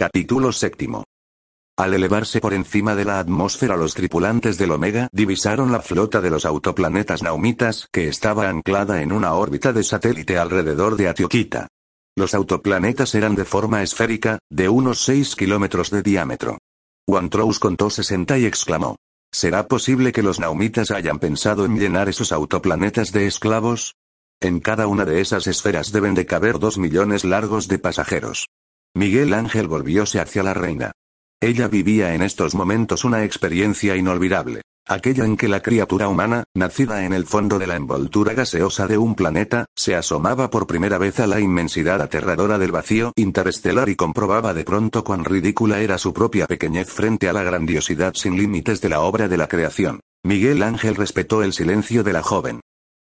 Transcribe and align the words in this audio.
Capítulo 0.00 0.52
séptimo. 0.52 1.02
Al 1.76 1.92
elevarse 1.92 2.40
por 2.40 2.54
encima 2.54 2.94
de 2.94 3.04
la 3.04 3.18
atmósfera 3.18 3.76
los 3.76 3.94
tripulantes 3.94 4.56
del 4.56 4.70
Omega 4.70 5.08
divisaron 5.10 5.72
la 5.72 5.82
flota 5.82 6.20
de 6.20 6.30
los 6.30 6.44
autoplanetas 6.44 7.24
naumitas 7.24 7.88
que 7.90 8.06
estaba 8.06 8.48
anclada 8.48 9.02
en 9.02 9.10
una 9.10 9.34
órbita 9.34 9.72
de 9.72 9.82
satélite 9.82 10.38
alrededor 10.38 10.94
de 10.94 11.08
Atioquita. 11.08 11.66
Los 12.16 12.32
autoplanetas 12.34 13.16
eran 13.16 13.34
de 13.34 13.44
forma 13.44 13.82
esférica, 13.82 14.38
de 14.48 14.68
unos 14.68 15.00
6 15.00 15.34
kilómetros 15.34 15.90
de 15.90 16.04
diámetro. 16.04 16.58
Wantrous 17.08 17.58
contó 17.58 17.90
60 17.90 18.38
y 18.38 18.46
exclamó. 18.46 18.94
¿Será 19.32 19.66
posible 19.66 20.12
que 20.12 20.22
los 20.22 20.38
naumitas 20.38 20.92
hayan 20.92 21.18
pensado 21.18 21.64
en 21.64 21.76
llenar 21.76 22.08
esos 22.08 22.30
autoplanetas 22.30 23.10
de 23.10 23.26
esclavos? 23.26 23.96
En 24.40 24.60
cada 24.60 24.86
una 24.86 25.04
de 25.04 25.20
esas 25.20 25.48
esferas 25.48 25.90
deben 25.90 26.14
de 26.14 26.24
caber 26.24 26.60
dos 26.60 26.78
millones 26.78 27.24
largos 27.24 27.66
de 27.66 27.80
pasajeros. 27.80 28.46
Miguel 28.94 29.34
Ángel 29.34 29.68
volvióse 29.68 30.20
hacia 30.20 30.42
la 30.42 30.54
reina. 30.54 30.92
Ella 31.40 31.68
vivía 31.68 32.14
en 32.14 32.22
estos 32.22 32.54
momentos 32.54 33.04
una 33.04 33.24
experiencia 33.24 33.94
inolvidable, 33.94 34.62
aquella 34.86 35.24
en 35.24 35.36
que 35.36 35.46
la 35.46 35.60
criatura 35.60 36.08
humana, 36.08 36.44
nacida 36.54 37.04
en 37.04 37.12
el 37.12 37.26
fondo 37.26 37.58
de 37.58 37.68
la 37.68 37.76
envoltura 37.76 38.34
gaseosa 38.34 38.88
de 38.88 38.98
un 38.98 39.14
planeta, 39.14 39.66
se 39.76 39.94
asomaba 39.94 40.50
por 40.50 40.66
primera 40.66 40.98
vez 40.98 41.20
a 41.20 41.28
la 41.28 41.38
inmensidad 41.38 42.02
aterradora 42.02 42.58
del 42.58 42.72
vacío 42.72 43.12
interestelar 43.14 43.88
y 43.88 43.94
comprobaba 43.94 44.54
de 44.54 44.64
pronto 44.64 45.04
cuán 45.04 45.24
ridícula 45.24 45.80
era 45.80 45.98
su 45.98 46.12
propia 46.12 46.46
pequeñez 46.46 46.88
frente 46.88 47.28
a 47.28 47.32
la 47.32 47.44
grandiosidad 47.44 48.14
sin 48.14 48.36
límites 48.36 48.80
de 48.80 48.88
la 48.88 49.00
obra 49.02 49.28
de 49.28 49.36
la 49.36 49.46
creación. 49.46 50.00
Miguel 50.24 50.62
Ángel 50.62 50.96
respetó 50.96 51.44
el 51.44 51.52
silencio 51.52 52.02
de 52.02 52.12
la 52.14 52.22
joven. 52.22 52.60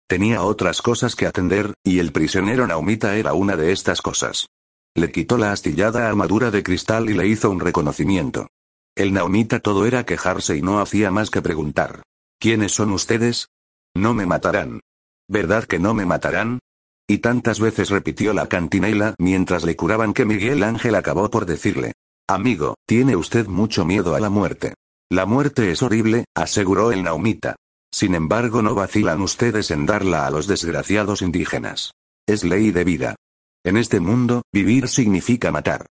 Tenía 0.09 0.43
otras 0.43 0.83
cosas 0.83 1.17
que 1.17 1.27
atender, 1.27 1.73
y 1.83 2.01
el 2.01 2.13
prisionero 2.13 2.67
Naumita 2.67 3.17
era 3.17 3.33
una 3.33 3.57
de 3.57 3.73
estas 3.73 4.03
cosas. 4.03 4.47
Le 4.97 5.13
quitó 5.13 5.37
la 5.37 5.53
astillada 5.53 6.09
armadura 6.09 6.51
de 6.51 6.63
cristal 6.63 7.11
y 7.11 7.15
le 7.15 7.27
hizo 7.27 7.51
un 7.51 7.61
reconocimiento. 7.61 8.49
El 8.95 9.13
naumita 9.13 9.61
todo 9.61 9.85
era 9.85 10.07
quejarse 10.07 10.57
y 10.57 10.63
no 10.63 10.81
hacía 10.81 11.11
más 11.11 11.29
que 11.29 11.43
preguntar. 11.43 12.03
¿Quiénes 12.41 12.73
son 12.73 12.93
ustedes? 12.93 13.49
No 13.95 14.15
me 14.15 14.25
matarán. 14.25 14.81
¿Verdad 15.29 15.65
que 15.65 15.79
no 15.79 15.93
me 15.93 16.07
matarán? 16.07 16.61
Y 17.07 17.19
tantas 17.19 17.61
veces 17.61 17.91
repitió 17.91 18.33
la 18.33 18.47
cantinela 18.47 19.15
mientras 19.19 19.65
le 19.65 19.77
curaban 19.77 20.15
que 20.15 20.25
Miguel 20.25 20.63
Ángel 20.63 20.95
acabó 20.95 21.29
por 21.31 21.45
decirle. 21.45 21.93
Amigo, 22.27 22.77
tiene 22.87 23.17
usted 23.17 23.47
mucho 23.49 23.85
miedo 23.85 24.15
a 24.15 24.21
la 24.21 24.31
muerte. 24.31 24.75
La 25.11 25.27
muerte 25.27 25.71
es 25.71 25.83
horrible, 25.83 26.25
aseguró 26.35 26.91
el 26.91 27.03
naumita. 27.03 27.55
Sin 27.93 28.15
embargo, 28.15 28.63
no 28.63 28.75
vacilan 28.75 29.21
ustedes 29.21 29.71
en 29.71 29.85
darla 29.85 30.27
a 30.27 30.31
los 30.31 30.47
desgraciados 30.47 31.21
indígenas. 31.21 31.93
Es 32.27 32.45
ley 32.45 32.71
de 32.71 32.85
vida. 32.85 33.17
En 33.67 33.77
este 33.77 33.99
mundo, 33.99 34.43
vivir 34.53 34.87
significa 34.87 35.51
matar. 35.51 35.87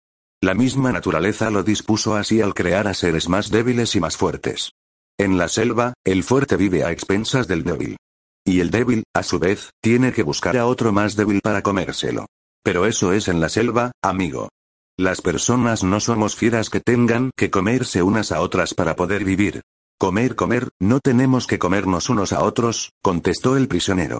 La 0.44 0.54
misma 0.54 0.92
naturaleza 0.92 1.50
lo 1.50 1.64
dispuso 1.64 2.16
así 2.16 2.40
al 2.40 2.54
crear 2.54 2.88
a 2.88 2.94
seres 2.94 3.30
más 3.30 3.50
débiles 3.50 3.96
y 3.96 4.00
más 4.00 4.16
fuertes. 4.16 4.74
En 5.18 5.40
la 5.40 5.48
selva, 5.48 5.96
el 6.06 6.24
fuerte 6.24 6.56
vive 6.56 6.84
a 6.84 6.92
expensas 6.92 7.48
del 7.48 7.64
débil. 7.64 7.98
Y 8.46 8.60
el 8.60 8.70
débil, 8.70 9.06
a 9.16 9.24
su 9.24 9.40
vez, 9.40 9.72
tiene 9.82 10.14
que 10.14 10.22
buscar 10.22 10.56
a 10.56 10.68
otro 10.68 10.92
más 10.92 11.16
débil 11.16 11.42
para 11.42 11.64
comérselo. 11.64 12.28
Pero 12.64 12.86
eso 12.86 13.12
es 13.12 13.28
en 13.28 13.42
la 13.42 13.50
selva, 13.50 13.92
amigo. 14.04 14.50
Las 14.96 15.22
personas 15.22 15.84
no 15.84 16.00
somos 16.00 16.36
fieras 16.36 16.70
que 16.70 16.80
tengan 16.80 17.32
que 17.36 17.50
comerse 17.50 18.04
unas 18.04 18.32
a 18.32 18.42
otras 18.42 18.76
para 18.76 18.96
poder 18.96 19.26
vivir. 19.26 19.64
Comer, 19.98 20.36
comer, 20.36 20.70
no 20.80 21.00
tenemos 21.00 21.48
que 21.48 21.58
comernos 21.58 22.12
unos 22.12 22.34
a 22.34 22.44
otros, 22.44 22.92
contestó 23.02 23.58
el 23.58 23.68
prisionero. 23.68 24.20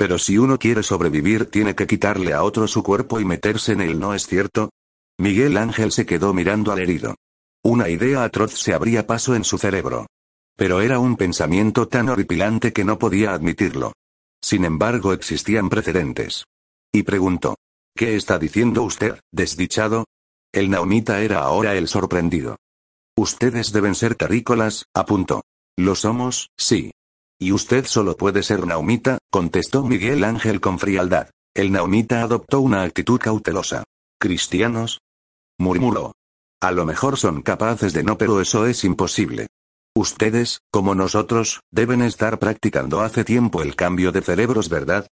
Pero 0.00 0.18
si 0.18 0.38
uno 0.38 0.58
quiere 0.58 0.82
sobrevivir 0.82 1.44
tiene 1.50 1.74
que 1.74 1.86
quitarle 1.86 2.32
a 2.32 2.42
otro 2.42 2.66
su 2.66 2.82
cuerpo 2.82 3.20
y 3.20 3.26
meterse 3.26 3.72
en 3.72 3.82
él, 3.82 4.00
¿no 4.00 4.14
es 4.14 4.26
cierto? 4.26 4.70
Miguel 5.18 5.58
Ángel 5.58 5.92
se 5.92 6.06
quedó 6.06 6.32
mirando 6.32 6.72
al 6.72 6.78
herido. 6.78 7.16
Una 7.62 7.90
idea 7.90 8.24
atroz 8.24 8.54
se 8.54 8.72
abría 8.72 9.06
paso 9.06 9.34
en 9.34 9.44
su 9.44 9.58
cerebro. 9.58 10.06
Pero 10.56 10.80
era 10.80 10.98
un 10.98 11.18
pensamiento 11.18 11.86
tan 11.86 12.08
horripilante 12.08 12.72
que 12.72 12.82
no 12.82 12.98
podía 12.98 13.34
admitirlo. 13.34 13.92
Sin 14.40 14.64
embargo, 14.64 15.12
existían 15.12 15.68
precedentes. 15.68 16.44
Y 16.94 17.02
preguntó. 17.02 17.56
¿Qué 17.94 18.16
está 18.16 18.38
diciendo 18.38 18.84
usted, 18.84 19.20
desdichado? 19.30 20.06
El 20.50 20.70
naumita 20.70 21.20
era 21.20 21.40
ahora 21.40 21.74
el 21.74 21.88
sorprendido. 21.88 22.56
Ustedes 23.18 23.70
deben 23.70 23.94
ser 23.94 24.14
terrícolas, 24.14 24.86
apuntó. 24.94 25.42
Lo 25.76 25.94
somos, 25.94 26.48
sí. 26.56 26.90
Y 27.42 27.52
usted 27.52 27.86
solo 27.86 28.18
puede 28.18 28.42
ser 28.42 28.66
naumita, 28.66 29.18
contestó 29.30 29.82
Miguel 29.82 30.24
Ángel 30.24 30.60
con 30.60 30.78
frialdad. 30.78 31.30
El 31.54 31.72
naumita 31.72 32.22
adoptó 32.22 32.60
una 32.60 32.82
actitud 32.82 33.18
cautelosa. 33.18 33.84
¿Cristianos? 34.20 35.00
murmuró. 35.58 36.12
A 36.60 36.70
lo 36.70 36.84
mejor 36.84 37.16
son 37.16 37.40
capaces 37.40 37.94
de 37.94 38.04
no, 38.04 38.18
pero 38.18 38.42
eso 38.42 38.66
es 38.66 38.84
imposible. 38.84 39.46
Ustedes, 39.96 40.60
como 40.70 40.94
nosotros, 40.94 41.60
deben 41.70 42.02
estar 42.02 42.38
practicando 42.38 43.00
hace 43.00 43.24
tiempo 43.24 43.62
el 43.62 43.74
cambio 43.74 44.12
de 44.12 44.20
cerebros, 44.20 44.68
¿verdad? 44.68 45.06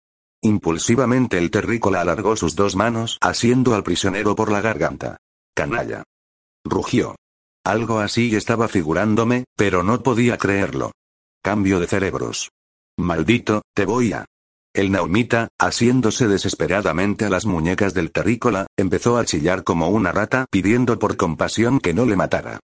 Impulsivamente 0.43 1.39
el 1.39 1.53
terrícola 1.53 2.01
alargó 2.01 2.35
sus 2.35 2.57
dos 2.57 2.75
manos, 2.75 3.19
asiendo 3.21 3.75
al 3.77 3.85
prisionero 3.85 4.35
por 4.35 4.51
la 4.51 4.61
garganta. 4.61 5.17
Canalla. 5.55 6.03
Rugió. 6.65 7.15
Algo 7.65 8.01
así 8.01 8.35
estaba 8.35 8.67
figurándome, 8.67 9.45
pero 9.57 9.85
no 9.85 10.03
podía 10.03 10.37
creerlo. 10.37 10.91
Cambio 11.47 11.79
de 11.79 11.87
cerebros. 11.87 12.51
Maldito, 12.99 13.63
te 13.73 13.85
voy 13.85 14.13
a. 14.13 14.25
El 14.75 14.91
naumita, 14.91 15.47
asiéndose 15.61 16.27
desesperadamente 16.27 17.25
a 17.25 17.31
las 17.31 17.47
muñecas 17.47 17.95
del 17.95 18.11
terrícola, 18.11 18.67
empezó 18.77 19.17
a 19.17 19.25
chillar 19.25 19.63
como 19.63 19.89
una 19.89 20.11
rata 20.11 20.47
pidiendo 20.51 20.99
por 20.99 21.17
compasión 21.17 21.79
que 21.79 21.95
no 21.95 22.05
le 22.05 22.17
matara. 22.17 22.59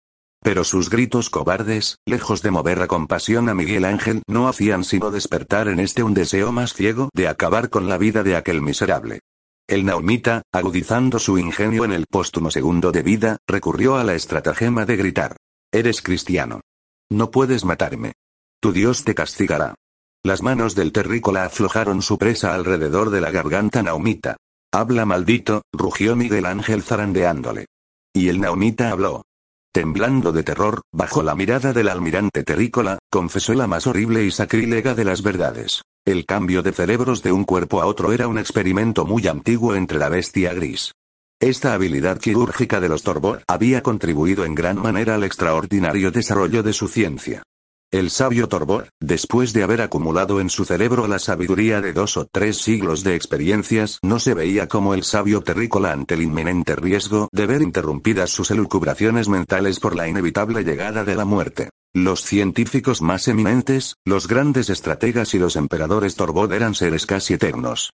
Pero 0.42 0.64
sus 0.64 0.90
gritos 0.90 1.30
cobardes, 1.30 1.98
lejos 2.06 2.42
de 2.42 2.52
mover 2.52 2.82
a 2.82 2.88
compasión 2.88 3.50
a 3.50 3.54
Miguel 3.54 3.84
Ángel, 3.84 4.22
no 4.30 4.48
hacían 4.48 4.86
sino 4.86 5.12
despertar 5.12 5.68
en 5.68 5.82
este 5.82 6.02
un 6.02 6.14
deseo 6.14 6.54
más 6.54 6.74
ciego 6.74 7.10
de 7.14 7.28
acabar 7.28 7.70
con 7.70 7.90
la 7.90 7.98
vida 7.98 8.24
de 8.24 8.38
aquel 8.38 8.62
miserable. 8.62 9.20
El 9.68 9.84
naumita, 9.84 10.44
agudizando 10.54 11.20
su 11.20 11.38
ingenio 11.38 11.84
en 11.84 11.92
el 11.92 12.06
póstumo 12.10 12.50
segundo 12.50 12.94
de 12.94 13.02
vida, 13.02 13.40
recurrió 13.46 13.98
a 13.98 14.06
la 14.06 14.16
estratagema 14.16 14.86
de 14.86 14.96
gritar. 14.96 15.36
Eres 15.70 16.02
cristiano. 16.02 16.62
No 17.10 17.30
puedes 17.30 17.66
matarme. 17.66 18.14
Tu 18.62 18.74
Dios 18.74 19.06
te 19.06 19.16
castigará. 19.16 19.76
Las 20.22 20.44
manos 20.44 20.76
del 20.76 20.92
terrícola 20.92 21.46
aflojaron 21.46 22.02
su 22.02 22.18
presa 22.18 22.54
alrededor 22.54 23.10
de 23.10 23.22
la 23.22 23.32
garganta 23.32 23.82
naumita. 23.82 24.36
Habla 24.74 25.06
maldito, 25.06 25.62
rugió 25.72 26.18
Miguel 26.18 26.46
Ángel 26.46 26.84
zarandeándole. 26.84 27.68
Y 28.14 28.28
el 28.28 28.42
naumita 28.42 28.92
habló. 28.92 29.24
Temblando 29.72 30.34
de 30.34 30.44
terror, 30.44 30.82
bajo 30.92 31.24
la 31.24 31.36
mirada 31.36 31.72
del 31.72 31.88
almirante 31.88 32.44
terrícola, 32.44 33.00
confesó 33.10 33.54
la 33.54 33.68
más 33.68 33.88
horrible 33.88 34.26
y 34.26 34.32
sacrílega 34.32 34.94
de 34.94 35.06
las 35.06 35.22
verdades. 35.22 35.84
El 36.06 36.26
cambio 36.26 36.62
de 36.62 36.74
cerebros 36.74 37.24
de 37.24 37.32
un 37.32 37.46
cuerpo 37.46 37.82
a 37.82 37.86
otro 37.86 38.12
era 38.12 38.28
un 38.28 38.40
experimento 38.40 39.06
muy 39.06 39.26
antiguo 39.28 39.76
entre 39.76 40.00
la 40.00 40.10
bestia 40.10 40.54
gris. 40.54 40.92
Esta 41.40 41.74
habilidad 41.74 42.20
quirúrgica 42.20 42.82
de 42.82 42.90
los 42.90 43.04
Torbor 43.04 43.44
había 43.48 43.82
contribuido 43.84 44.44
en 44.44 44.54
gran 44.54 44.82
manera 44.82 45.16
al 45.16 45.24
extraordinario 45.24 46.12
desarrollo 46.12 46.62
de 46.62 46.74
su 46.74 46.90
ciencia. 46.90 47.44
El 47.92 48.12
sabio 48.12 48.48
Torbor, 48.48 48.90
después 49.00 49.52
de 49.52 49.64
haber 49.64 49.82
acumulado 49.82 50.40
en 50.42 50.52
su 50.52 50.64
cerebro 50.64 51.08
la 51.08 51.18
sabiduría 51.18 51.82
de 51.82 51.92
dos 51.92 52.18
o 52.18 52.28
tres 52.32 52.58
siglos 52.58 53.04
de 53.04 53.16
experiencias, 53.16 53.98
no 54.04 54.20
se 54.20 54.36
veía 54.36 54.68
como 54.68 54.94
el 54.94 55.04
sabio 55.04 55.42
terrícola 55.42 55.92
ante 55.92 56.14
el 56.14 56.22
inminente 56.22 56.76
riesgo 56.76 57.30
de 57.32 57.48
ver 57.48 57.64
interrumpidas 57.64 58.30
sus 58.30 58.52
elucubraciones 58.52 59.28
mentales 59.28 59.80
por 59.80 59.96
la 59.96 60.08
inevitable 60.08 60.64
llegada 60.64 61.04
de 61.04 61.16
la 61.16 61.26
muerte. 61.26 61.72
Los 61.92 62.22
científicos 62.22 63.02
más 63.02 63.28
eminentes, 63.28 63.96
los 64.06 64.28
grandes 64.28 64.70
estrategas 64.70 65.34
y 65.34 65.40
los 65.40 65.56
emperadores 65.56 66.16
Torbod 66.16 66.54
eran 66.54 66.76
seres 66.76 67.08
casi 67.08 67.34
eternos. 67.34 67.90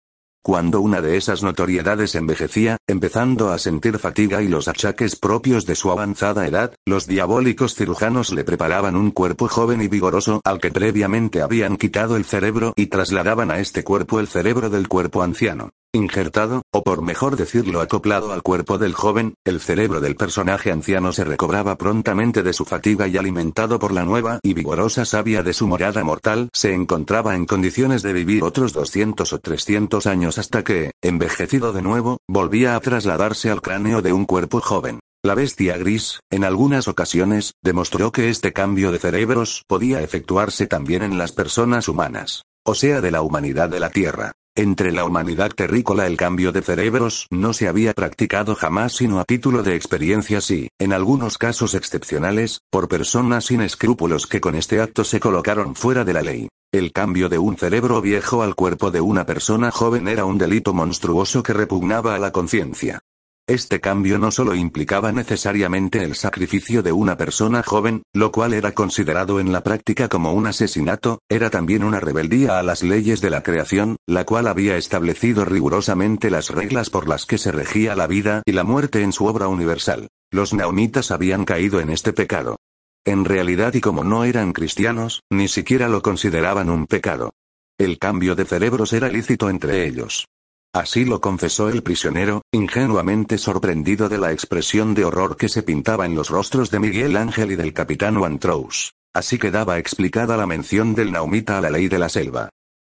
Cuando 0.45 0.81
una 0.81 1.01
de 1.01 1.17
esas 1.17 1.45
notoriedades 1.45 2.17
envejecía, 2.17 2.77
empezando 2.89 3.51
a 3.51 3.59
sentir 3.59 3.97
fatiga 4.01 4.43
y 4.43 4.49
los 4.49 4.67
achaques 4.67 5.15
propios 5.15 5.67
de 5.67 5.77
su 5.77 5.93
avanzada 5.93 6.49
edad, 6.49 6.75
los 6.85 7.07
diabólicos 7.07 7.77
cirujanos 7.77 8.33
le 8.33 8.43
preparaban 8.43 8.97
un 8.97 9.13
cuerpo 9.13 9.47
joven 9.47 9.81
y 9.83 9.87
vigoroso 9.87 10.41
al 10.43 10.59
que 10.59 10.73
previamente 10.73 11.43
habían 11.43 11.77
quitado 11.77 12.17
el 12.17 12.25
cerebro 12.25 12.73
y 12.75 12.87
trasladaban 12.87 13.53
a 13.53 13.61
este 13.61 13.85
cuerpo 13.85 14.19
el 14.19 14.27
cerebro 14.27 14.69
del 14.69 14.89
cuerpo 14.89 15.23
anciano. 15.23 15.71
Injertado, 15.95 16.63
o 16.73 16.83
por 16.83 17.03
mejor 17.03 17.37
decirlo 17.37 17.83
acoplado 17.83 18.33
al 18.33 18.43
cuerpo 18.43 18.79
del 18.79 18.95
joven, 18.95 19.35
el 19.45 19.61
cerebro 19.61 20.01
del 20.01 20.17
personaje 20.17 20.73
anciano 20.73 21.13
se 21.13 21.23
recobraba 21.23 21.77
prontamente 21.77 22.43
de 22.43 22.55
su 22.55 22.65
fatiga 22.65 23.09
y 23.09 23.19
alimentado 23.19 23.79
por 23.79 23.93
la 23.93 24.03
nueva 24.03 24.41
y 24.43 24.55
vigorosa 24.55 25.05
savia 25.05 25.43
de 25.43 25.53
su 25.53 25.67
morada 25.67 26.03
mortal, 26.03 26.49
se 26.55 26.73
encontraba 26.73 27.37
en 27.37 27.45
condiciones 27.45 28.01
de 28.01 28.15
vivir 28.15 28.43
otros 28.43 28.73
200 28.73 29.31
o 29.35 29.39
300 29.39 30.07
años 30.07 30.39
hasta 30.39 30.65
que, 30.65 30.93
envejecido 31.03 31.75
de 31.75 31.83
nuevo, 31.83 32.17
volvía 32.27 32.75
a 32.75 32.81
trasladarse 32.81 33.51
al 33.51 33.61
cráneo 33.61 34.01
de 34.01 34.15
un 34.15 34.25
cuerpo 34.25 34.63
joven. 34.63 35.01
La 35.23 35.35
bestia 35.35 35.77
gris, 35.77 36.21
en 36.31 36.45
algunas 36.45 36.89
ocasiones, 36.89 37.53
demostró 37.63 38.13
que 38.13 38.31
este 38.31 38.55
cambio 38.55 38.93
de 38.93 38.99
cerebros 38.99 39.63
podía 39.69 40.01
efectuarse 40.01 40.67
también 40.67 41.03
en 41.03 41.19
las 41.19 41.33
personas 41.33 41.87
humanas, 41.87 42.45
o 42.65 42.75
sea 42.75 43.03
de 43.03 43.11
la 43.11 43.21
humanidad 43.21 43.69
de 43.69 43.81
la 43.81 43.91
Tierra. 43.91 44.33
Entre 44.55 44.93
la 44.93 45.07
humanidad 45.07 45.51
terrícola 45.51 46.07
el 46.07 46.19
cambio 46.19 46.53
de 46.53 46.61
cerebros 46.61 47.27
no 47.31 47.55
se 47.55 47.69
había 47.69 47.95
practicado 47.95 48.55
jamás 48.55 48.93
sino 48.93 49.19
a 49.19 49.25
título 49.25 49.63
de 49.63 49.77
experiencias 49.77 50.51
y, 50.51 50.69
en 50.79 50.93
algunos 50.93 51.39
casos 51.39 51.73
excepcionales, 51.73 52.61
por 52.71 52.87
personas 52.87 53.47
sin 53.47 53.63
escrúpulos 53.63 54.27
que 54.27 54.43
con 54.43 54.55
este 54.55 54.83
acto 54.83 55.05
se 55.05 55.21
colocaron 55.21 55.75
fuera 55.75 56.05
de 56.05 56.13
la 56.13 56.21
ley. 56.21 56.49
El 56.71 56.93
cambio 56.93 57.31
de 57.31 57.39
un 57.39 57.57
cerebro 57.57 58.03
viejo 58.03 58.43
al 58.43 58.55
cuerpo 58.55 58.91
de 58.91 59.01
una 59.01 59.25
persona 59.25 59.71
joven 59.71 60.07
era 60.07 60.27
un 60.27 60.37
delito 60.37 60.75
monstruoso 60.75 61.43
que 61.43 61.55
repugnaba 61.55 62.15
a 62.15 62.19
la 62.19 62.31
conciencia. 62.31 63.01
Este 63.49 63.81
cambio 63.81 64.19
no 64.19 64.31
solo 64.31 64.55
implicaba 64.55 65.11
necesariamente 65.11 66.05
el 66.05 66.15
sacrificio 66.15 66.81
de 66.85 66.93
una 66.93 67.17
persona 67.17 67.65
joven, 67.65 68.05
lo 68.13 68.31
cual 68.31 68.55
era 68.55 68.71
considerado 68.71 69.41
en 69.41 69.51
la 69.51 69.65
práctica 69.65 70.09
como 70.09 70.33
un 70.33 70.47
asesinato, 70.47 71.19
era 71.29 71.51
también 71.51 71.83
una 71.83 71.99
rebeldía 71.99 72.61
a 72.61 72.63
las 72.63 72.85
leyes 72.85 73.21
de 73.21 73.31
la 73.31 73.43
creación, 73.43 73.97
la 74.07 74.25
cual 74.25 74.47
había 74.47 74.77
establecido 74.77 75.45
rigurosamente 75.45 76.31
las 76.31 76.51
reglas 76.51 76.89
por 76.89 77.09
las 77.09 77.27
que 77.27 77.37
se 77.37 77.51
regía 77.51 77.97
la 77.97 78.07
vida 78.07 78.43
y 78.47 78.53
la 78.53 78.63
muerte 78.63 79.03
en 79.03 79.13
su 79.13 79.27
obra 79.27 79.49
universal. 79.49 80.07
Los 80.31 80.55
naumitas 80.55 81.11
habían 81.11 81.45
caído 81.45 81.81
en 81.81 81.91
este 81.91 82.13
pecado. 82.13 82.59
En 83.05 83.25
realidad 83.25 83.75
y 83.75 83.81
como 83.81 84.05
no 84.05 84.23
eran 84.23 84.53
cristianos, 84.53 85.23
ni 85.31 85.49
siquiera 85.49 85.89
lo 85.89 86.01
consideraban 86.01 86.71
un 86.71 86.87
pecado. 86.87 87.33
El 87.77 87.99
cambio 87.99 88.37
de 88.37 88.45
cerebros 88.45 88.93
era 88.93 89.09
lícito 89.09 89.51
entre 89.51 89.85
ellos. 89.85 90.27
Así 90.75 91.05
lo 91.05 91.21
confesó 91.21 91.69
el 91.69 91.83
prisionero, 91.83 92.41
ingenuamente 92.51 93.37
sorprendido 93.37 94.09
de 94.09 94.17
la 94.17 94.33
expresión 94.33 94.95
de 94.95 95.05
horror 95.05 95.37
que 95.37 95.51
se 95.51 95.63
pintaba 95.63 96.07
en 96.07 96.15
los 96.15 96.31
rostros 96.31 96.71
de 96.71 96.79
Miguel 96.79 97.19
Ángel 97.19 97.53
y 97.53 97.57
del 97.57 97.75
capitán 97.75 98.17
Wantrous. 98.17 98.95
Así 99.13 99.39
quedaba 99.39 99.79
explicada 99.79 100.39
la 100.39 100.47
mención 100.47 100.95
del 100.95 101.13
naumita 101.13 101.59
a 101.59 101.61
la 101.61 101.69
ley 101.69 101.89
de 101.89 101.99
la 101.99 102.09
selva. 102.09 102.49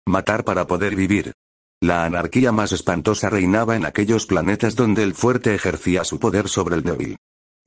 Matar 0.06 0.44
para 0.44 0.66
poder 0.66 0.94
vivir. 0.94 1.32
La 1.80 2.04
anarquía 2.04 2.52
más 2.52 2.72
espantosa 2.72 3.30
reinaba 3.30 3.76
en 3.76 3.86
aquellos 3.86 4.26
planetas 4.26 4.76
donde 4.76 5.02
el 5.02 5.14
fuerte 5.14 5.54
ejercía 5.54 6.04
su 6.04 6.18
poder 6.18 6.48
sobre 6.48 6.76
el 6.76 6.82
débil. 6.82 7.16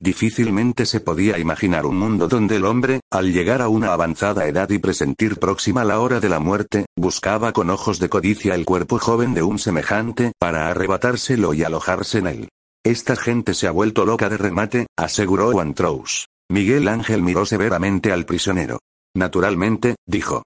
Difícilmente 0.00 0.86
se 0.86 1.00
podía 1.00 1.38
imaginar 1.38 1.86
un 1.86 1.96
mundo 1.96 2.28
donde 2.28 2.56
el 2.56 2.64
hombre, 2.64 3.00
al 3.10 3.32
llegar 3.32 3.62
a 3.62 3.68
una 3.68 3.92
avanzada 3.92 4.46
edad 4.46 4.68
y 4.70 4.78
presentir 4.78 5.38
próxima 5.38 5.84
la 5.84 6.00
hora 6.00 6.20
de 6.20 6.28
la 6.28 6.40
muerte, 6.40 6.86
buscaba 6.96 7.52
con 7.52 7.70
ojos 7.70 8.00
de 8.00 8.08
codicia 8.08 8.54
el 8.54 8.64
cuerpo 8.64 8.98
joven 8.98 9.34
de 9.34 9.42
un 9.42 9.58
semejante, 9.58 10.32
para 10.38 10.68
arrebatárselo 10.68 11.54
y 11.54 11.62
alojarse 11.62 12.18
en 12.18 12.26
él. 12.26 12.48
Esta 12.84 13.16
gente 13.16 13.54
se 13.54 13.66
ha 13.66 13.70
vuelto 13.70 14.04
loca 14.04 14.28
de 14.28 14.36
remate, 14.36 14.86
aseguró 14.96 15.50
Wantrous. 15.50 16.26
Miguel 16.50 16.88
Ángel 16.88 17.22
miró 17.22 17.46
severamente 17.46 18.12
al 18.12 18.26
prisionero. 18.26 18.80
Naturalmente, 19.16 19.96
dijo. 20.06 20.42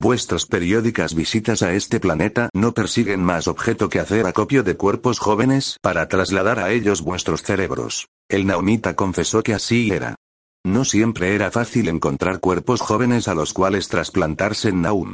Vuestras 0.00 0.46
periódicas 0.46 1.14
visitas 1.14 1.62
a 1.62 1.74
este 1.74 2.00
planeta 2.00 2.48
no 2.54 2.72
persiguen 2.72 3.22
más 3.22 3.46
objeto 3.46 3.88
que 3.88 4.00
hacer 4.00 4.26
acopio 4.26 4.62
de 4.62 4.76
cuerpos 4.76 5.18
jóvenes 5.18 5.76
para 5.80 6.08
trasladar 6.08 6.58
a 6.58 6.72
ellos 6.72 7.02
vuestros 7.02 7.42
cerebros. 7.42 8.08
El 8.32 8.46
naumita 8.46 8.96
confesó 8.96 9.42
que 9.42 9.52
así 9.52 9.90
era. 9.90 10.14
No 10.64 10.86
siempre 10.86 11.34
era 11.34 11.50
fácil 11.50 11.90
encontrar 11.90 12.40
cuerpos 12.40 12.80
jóvenes 12.80 13.28
a 13.28 13.34
los 13.34 13.52
cuales 13.52 13.88
trasplantarse 13.88 14.70
en 14.70 14.80
Naum. 14.80 15.12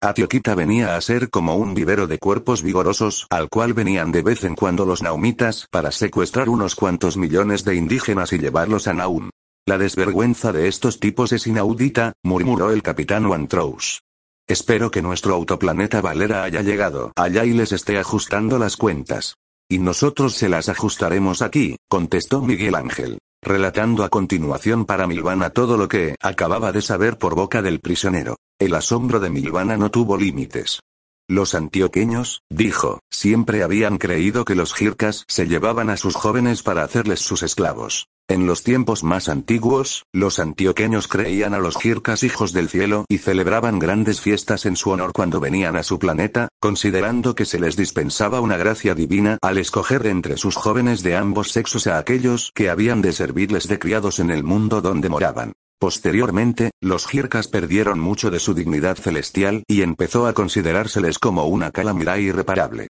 Atioquita 0.00 0.54
venía 0.54 0.94
a 0.94 1.00
ser 1.00 1.30
como 1.30 1.56
un 1.56 1.74
vivero 1.74 2.06
de 2.06 2.18
cuerpos 2.18 2.62
vigorosos 2.62 3.26
al 3.28 3.48
cual 3.48 3.74
venían 3.74 4.12
de 4.12 4.22
vez 4.22 4.44
en 4.44 4.54
cuando 4.54 4.86
los 4.86 5.02
naumitas 5.02 5.66
para 5.72 5.90
secuestrar 5.90 6.48
unos 6.48 6.76
cuantos 6.76 7.16
millones 7.16 7.64
de 7.64 7.74
indígenas 7.74 8.32
y 8.32 8.38
llevarlos 8.38 8.86
a 8.86 8.94
Naum. 8.94 9.30
La 9.66 9.76
desvergüenza 9.76 10.52
de 10.52 10.68
estos 10.68 11.00
tipos 11.00 11.32
es 11.32 11.48
inaudita, 11.48 12.12
murmuró 12.22 12.70
el 12.70 12.84
capitán 12.84 13.26
Wantrous. 13.26 14.02
Espero 14.46 14.92
que 14.92 15.02
nuestro 15.02 15.34
autoplaneta 15.34 16.00
Valera 16.00 16.44
haya 16.44 16.62
llegado 16.62 17.10
allá 17.16 17.44
y 17.44 17.52
les 17.52 17.72
esté 17.72 17.98
ajustando 17.98 18.60
las 18.60 18.76
cuentas. 18.76 19.34
Y 19.72 19.78
nosotros 19.78 20.34
se 20.34 20.48
las 20.48 20.68
ajustaremos 20.68 21.42
aquí, 21.42 21.76
contestó 21.88 22.42
Miguel 22.42 22.74
Ángel, 22.74 23.20
relatando 23.40 24.02
a 24.02 24.08
continuación 24.08 24.84
para 24.84 25.06
Milvana 25.06 25.50
todo 25.50 25.76
lo 25.76 25.86
que 25.86 26.16
acababa 26.20 26.72
de 26.72 26.82
saber 26.82 27.18
por 27.18 27.36
boca 27.36 27.62
del 27.62 27.78
prisionero. 27.78 28.34
El 28.58 28.74
asombro 28.74 29.20
de 29.20 29.30
Milvana 29.30 29.76
no 29.76 29.88
tuvo 29.92 30.16
límites. 30.16 30.80
Los 31.30 31.54
antioqueños, 31.54 32.42
dijo, 32.50 32.98
siempre 33.08 33.62
habían 33.62 33.98
creído 33.98 34.44
que 34.44 34.56
los 34.56 34.74
jircas 34.74 35.24
se 35.28 35.46
llevaban 35.46 35.88
a 35.88 35.96
sus 35.96 36.16
jóvenes 36.16 36.64
para 36.64 36.82
hacerles 36.82 37.20
sus 37.20 37.44
esclavos. 37.44 38.08
En 38.26 38.48
los 38.48 38.64
tiempos 38.64 39.04
más 39.04 39.28
antiguos, 39.28 40.06
los 40.12 40.40
antioqueños 40.40 41.06
creían 41.06 41.54
a 41.54 41.60
los 41.60 41.76
jircas 41.76 42.24
hijos 42.24 42.52
del 42.52 42.68
cielo 42.68 43.04
y 43.08 43.18
celebraban 43.18 43.78
grandes 43.78 44.20
fiestas 44.20 44.66
en 44.66 44.74
su 44.74 44.90
honor 44.90 45.12
cuando 45.12 45.38
venían 45.38 45.76
a 45.76 45.84
su 45.84 46.00
planeta, 46.00 46.48
considerando 46.58 47.36
que 47.36 47.44
se 47.44 47.60
les 47.60 47.76
dispensaba 47.76 48.40
una 48.40 48.56
gracia 48.56 48.96
divina 48.96 49.38
al 49.40 49.58
escoger 49.58 50.08
entre 50.08 50.36
sus 50.36 50.56
jóvenes 50.56 51.04
de 51.04 51.14
ambos 51.14 51.52
sexos 51.52 51.86
a 51.86 51.98
aquellos 51.98 52.50
que 52.56 52.70
habían 52.70 53.02
de 53.02 53.12
servirles 53.12 53.68
de 53.68 53.78
criados 53.78 54.18
en 54.18 54.32
el 54.32 54.42
mundo 54.42 54.80
donde 54.80 55.08
moraban. 55.08 55.52
Posteriormente, 55.80 56.72
los 56.82 57.06
jircas 57.06 57.48
perdieron 57.48 57.98
mucho 57.98 58.30
de 58.30 58.38
su 58.38 58.52
dignidad 58.52 58.98
celestial 58.98 59.64
y 59.66 59.80
empezó 59.80 60.26
a 60.26 60.34
considerárseles 60.34 61.18
como 61.18 61.46
una 61.46 61.70
calamidad 61.70 62.18
irreparable. 62.18 62.88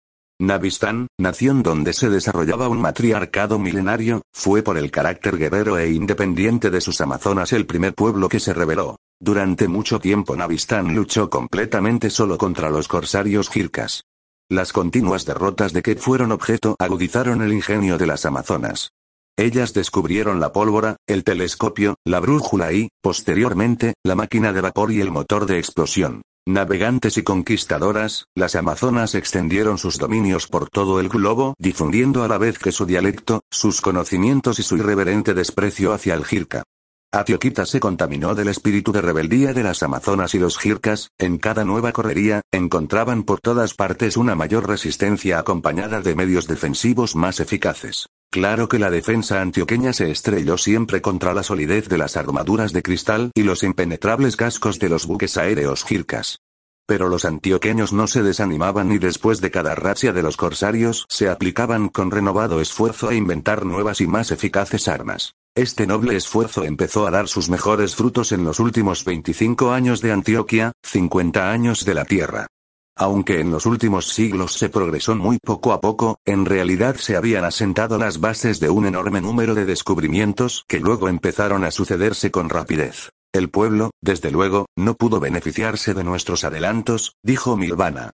Navistán, 0.41 1.07
nación 1.17 1.63
donde 1.63 1.93
se 1.93 2.09
desarrollaba 2.09 2.67
un 2.67 2.81
matriarcado 2.81 3.57
milenario, 3.57 4.21
fue 4.33 4.63
por 4.63 4.77
el 4.77 4.91
carácter 4.91 5.37
guerrero 5.37 5.77
e 5.77 5.93
independiente 5.93 6.69
de 6.69 6.81
sus 6.81 6.99
amazonas 6.99 7.53
el 7.53 7.65
primer 7.65 7.93
pueblo 7.93 8.27
que 8.27 8.41
se 8.41 8.53
rebeló. 8.53 8.97
Durante 9.17 9.69
mucho 9.69 10.01
tiempo 10.01 10.35
Navistán 10.35 10.93
luchó 10.93 11.29
completamente 11.29 12.09
solo 12.09 12.37
contra 12.37 12.69
los 12.69 12.89
corsarios 12.89 13.47
jircas. 13.47 14.03
Las 14.49 14.73
continuas 14.73 15.25
derrotas 15.25 15.71
de 15.71 15.83
que 15.83 15.95
fueron 15.95 16.33
objeto 16.33 16.75
agudizaron 16.77 17.41
el 17.43 17.53
ingenio 17.53 17.97
de 17.97 18.07
las 18.07 18.25
amazonas. 18.25 18.89
Ellas 19.37 19.73
descubrieron 19.73 20.39
la 20.39 20.53
pólvora, 20.53 20.97
el 21.07 21.23
telescopio, 21.23 21.95
la 22.05 22.19
brújula 22.19 22.71
y, 22.71 22.89
posteriormente, 23.01 23.95
la 24.03 24.13
máquina 24.13 24.53
de 24.53 24.61
vapor 24.61 24.91
y 24.91 25.01
el 25.01 25.09
motor 25.09 25.47
de 25.47 25.57
explosión. 25.57 26.21
Navegantes 26.45 27.17
y 27.17 27.23
conquistadoras, 27.23 28.25
las 28.35 28.55
amazonas 28.55 29.15
extendieron 29.15 29.79
sus 29.79 29.97
dominios 29.97 30.47
por 30.47 30.69
todo 30.69 30.99
el 30.99 31.09
globo, 31.09 31.55
difundiendo 31.57 32.23
a 32.23 32.27
la 32.27 32.37
vez 32.37 32.59
que 32.59 32.71
su 32.71 32.85
dialecto, 32.85 33.41
sus 33.49 33.81
conocimientos 33.81 34.59
y 34.59 34.63
su 34.63 34.77
irreverente 34.77 35.33
desprecio 35.33 35.93
hacia 35.93 36.13
el 36.13 36.25
jirca. 36.25 36.63
Atioquita 37.15 37.67
se 37.67 37.79
contaminó 37.79 38.33
del 38.33 38.47
espíritu 38.47 38.91
de 38.91 38.99
rebeldía 38.99 39.53
de 39.53 39.61
las 39.61 39.83
amazonas 39.83 40.33
y 40.33 40.39
los 40.39 40.57
jircas, 40.57 41.11
en 41.19 41.37
cada 41.37 41.63
nueva 41.63 41.91
correría, 41.91 42.41
encontraban 42.51 43.21
por 43.21 43.39
todas 43.39 43.75
partes 43.75 44.17
una 44.17 44.33
mayor 44.33 44.67
resistencia 44.67 45.37
acompañada 45.37 46.01
de 46.01 46.15
medios 46.15 46.47
defensivos 46.47 47.15
más 47.15 47.39
eficaces. 47.39 48.07
Claro 48.31 48.67
que 48.67 48.79
la 48.79 48.89
defensa 48.89 49.43
antioqueña 49.43 49.93
se 49.93 50.09
estrelló 50.09 50.57
siempre 50.57 51.03
contra 51.03 51.35
la 51.35 51.43
solidez 51.43 51.87
de 51.87 51.99
las 51.99 52.17
armaduras 52.17 52.73
de 52.73 52.81
cristal 52.81 53.29
y 53.35 53.43
los 53.43 53.61
impenetrables 53.61 54.35
cascos 54.35 54.79
de 54.79 54.89
los 54.89 55.05
buques 55.05 55.37
aéreos 55.37 55.83
jircas. 55.83 56.39
Pero 56.87 57.09
los 57.09 57.25
antioqueños 57.25 57.93
no 57.93 58.07
se 58.07 58.23
desanimaban 58.23 58.91
y 58.91 58.97
después 58.97 59.39
de 59.39 59.51
cada 59.51 59.75
racia 59.75 60.13
de 60.13 60.23
los 60.23 60.35
corsarios 60.35 61.05
se 61.09 61.29
aplicaban 61.29 61.89
con 61.89 62.09
renovado 62.09 62.59
esfuerzo 62.59 63.09
a 63.09 63.13
inventar 63.13 63.67
nuevas 63.67 64.01
y 64.01 64.07
más 64.07 64.31
eficaces 64.31 64.87
armas. 64.87 65.35
Este 65.55 65.85
noble 65.85 66.15
esfuerzo 66.15 66.63
empezó 66.63 67.05
a 67.05 67.11
dar 67.11 67.27
sus 67.27 67.47
mejores 67.47 67.95
frutos 67.95 68.31
en 68.31 68.43
los 68.43 68.59
últimos 68.59 69.05
25 69.05 69.71
años 69.71 70.01
de 70.01 70.11
Antioquia, 70.11 70.71
50 70.81 71.51
años 71.51 71.85
de 71.85 71.93
la 71.93 72.05
Tierra. 72.05 72.47
Aunque 72.97 73.39
en 73.39 73.51
los 73.51 73.67
últimos 73.67 74.07
siglos 74.09 74.53
se 74.53 74.69
progresó 74.69 75.15
muy 75.15 75.37
poco 75.37 75.71
a 75.71 75.79
poco, 75.79 76.17
en 76.25 76.45
realidad 76.45 76.95
se 76.95 77.15
habían 77.15 77.45
asentado 77.45 77.99
las 77.99 78.19
bases 78.19 78.59
de 78.59 78.71
un 78.71 78.87
enorme 78.87 79.21
número 79.21 79.53
de 79.53 79.65
descubrimientos 79.65 80.65
que 80.67 80.79
luego 80.79 81.07
empezaron 81.07 81.63
a 81.63 81.69
sucederse 81.69 82.31
con 82.31 82.49
rapidez. 82.49 83.11
El 83.31 83.51
pueblo, 83.51 83.91
desde 84.01 84.31
luego, 84.31 84.65
no 84.75 84.95
pudo 84.95 85.19
beneficiarse 85.19 85.93
de 85.93 86.03
nuestros 86.03 86.45
adelantos, 86.45 87.13
dijo 87.21 87.57
Milvana. 87.57 88.09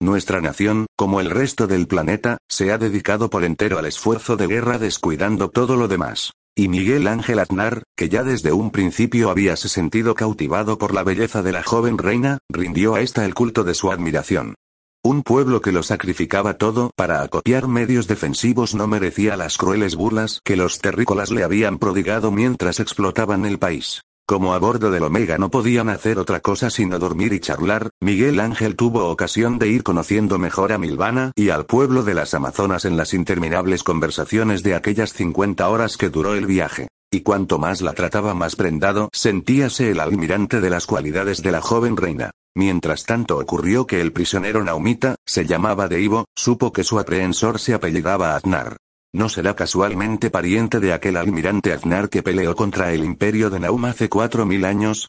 Nuestra 0.00 0.40
nación, 0.40 0.86
como 0.96 1.20
el 1.20 1.30
resto 1.30 1.66
del 1.66 1.88
planeta, 1.88 2.38
se 2.48 2.70
ha 2.70 2.78
dedicado 2.78 3.30
por 3.30 3.42
entero 3.42 3.80
al 3.80 3.86
esfuerzo 3.86 4.36
de 4.36 4.46
guerra 4.46 4.78
descuidando 4.78 5.50
todo 5.50 5.74
lo 5.74 5.88
demás. 5.88 6.30
Y 6.56 6.68
Miguel 6.68 7.08
Ángel 7.08 7.40
Aznar, 7.40 7.82
que 7.96 8.08
ya 8.08 8.22
desde 8.22 8.52
un 8.52 8.70
principio 8.70 9.28
habíase 9.28 9.68
sentido 9.68 10.14
cautivado 10.14 10.78
por 10.78 10.94
la 10.94 11.02
belleza 11.02 11.42
de 11.42 11.50
la 11.50 11.64
joven 11.64 11.98
reina, 11.98 12.38
rindió 12.48 12.94
a 12.94 13.00
esta 13.00 13.24
el 13.24 13.34
culto 13.34 13.64
de 13.64 13.74
su 13.74 13.90
admiración. 13.90 14.54
Un 15.02 15.24
pueblo 15.24 15.60
que 15.60 15.72
lo 15.72 15.82
sacrificaba 15.82 16.54
todo 16.56 16.92
para 16.94 17.22
acopiar 17.22 17.66
medios 17.66 18.06
defensivos 18.06 18.76
no 18.76 18.86
merecía 18.86 19.36
las 19.36 19.58
crueles 19.58 19.96
burlas 19.96 20.40
que 20.44 20.54
los 20.56 20.78
terrícolas 20.78 21.32
le 21.32 21.42
habían 21.42 21.78
prodigado 21.78 22.30
mientras 22.30 22.78
explotaban 22.78 23.44
el 23.46 23.58
país. 23.58 24.02
Como 24.26 24.54
a 24.54 24.58
bordo 24.58 24.90
del 24.90 25.02
Omega 25.02 25.36
no 25.36 25.50
podían 25.50 25.90
hacer 25.90 26.18
otra 26.18 26.40
cosa 26.40 26.70
sino 26.70 26.98
dormir 26.98 27.34
y 27.34 27.40
charlar, 27.40 27.90
Miguel 28.00 28.40
Ángel 28.40 28.74
tuvo 28.74 29.10
ocasión 29.10 29.58
de 29.58 29.68
ir 29.68 29.82
conociendo 29.82 30.38
mejor 30.38 30.72
a 30.72 30.78
Milvana 30.78 31.32
y 31.36 31.50
al 31.50 31.66
pueblo 31.66 32.02
de 32.04 32.14
las 32.14 32.32
Amazonas 32.32 32.86
en 32.86 32.96
las 32.96 33.12
interminables 33.12 33.82
conversaciones 33.82 34.62
de 34.62 34.76
aquellas 34.76 35.12
50 35.12 35.68
horas 35.68 35.98
que 35.98 36.08
duró 36.08 36.34
el 36.34 36.46
viaje. 36.46 36.88
Y 37.10 37.20
cuanto 37.20 37.58
más 37.58 37.82
la 37.82 37.92
trataba 37.92 38.32
más 38.32 38.56
prendado, 38.56 39.10
sentíase 39.12 39.90
el 39.90 40.00
almirante 40.00 40.62
de 40.62 40.70
las 40.70 40.86
cualidades 40.86 41.42
de 41.42 41.52
la 41.52 41.60
joven 41.60 41.94
reina. 41.94 42.30
Mientras 42.56 43.04
tanto 43.04 43.36
ocurrió 43.36 43.86
que 43.86 44.00
el 44.00 44.12
prisionero 44.12 44.64
Naumita, 44.64 45.16
se 45.26 45.44
llamaba 45.44 45.86
Deivo, 45.86 46.24
supo 46.34 46.72
que 46.72 46.82
su 46.82 46.98
aprehensor 46.98 47.60
se 47.60 47.74
apellidaba 47.74 48.36
Aznar. 48.36 48.78
¿No 49.14 49.28
será 49.28 49.54
casualmente 49.54 50.28
pariente 50.28 50.80
de 50.80 50.92
aquel 50.92 51.16
almirante 51.16 51.72
Aznar 51.72 52.08
que 52.08 52.24
peleó 52.24 52.56
contra 52.56 52.92
el 52.92 53.04
imperio 53.04 53.48
de 53.48 53.60
Naum 53.60 53.84
hace 53.84 54.08
cuatro 54.08 54.44
mil 54.44 54.64
años? 54.64 55.08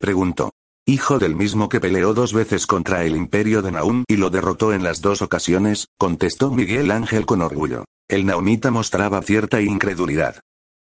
Preguntó. 0.00 0.52
Hijo 0.86 1.18
del 1.18 1.36
mismo 1.36 1.68
que 1.68 1.78
peleó 1.78 2.14
dos 2.14 2.32
veces 2.32 2.66
contra 2.66 3.04
el 3.04 3.14
imperio 3.14 3.60
de 3.60 3.70
Naum 3.70 4.04
y 4.08 4.16
lo 4.16 4.30
derrotó 4.30 4.72
en 4.72 4.82
las 4.82 5.02
dos 5.02 5.20
ocasiones, 5.20 5.88
contestó 5.98 6.50
Miguel 6.50 6.90
Ángel 6.90 7.26
con 7.26 7.42
orgullo. 7.42 7.84
El 8.08 8.24
naumita 8.24 8.70
mostraba 8.70 9.20
cierta 9.20 9.60
incredulidad. 9.60 10.40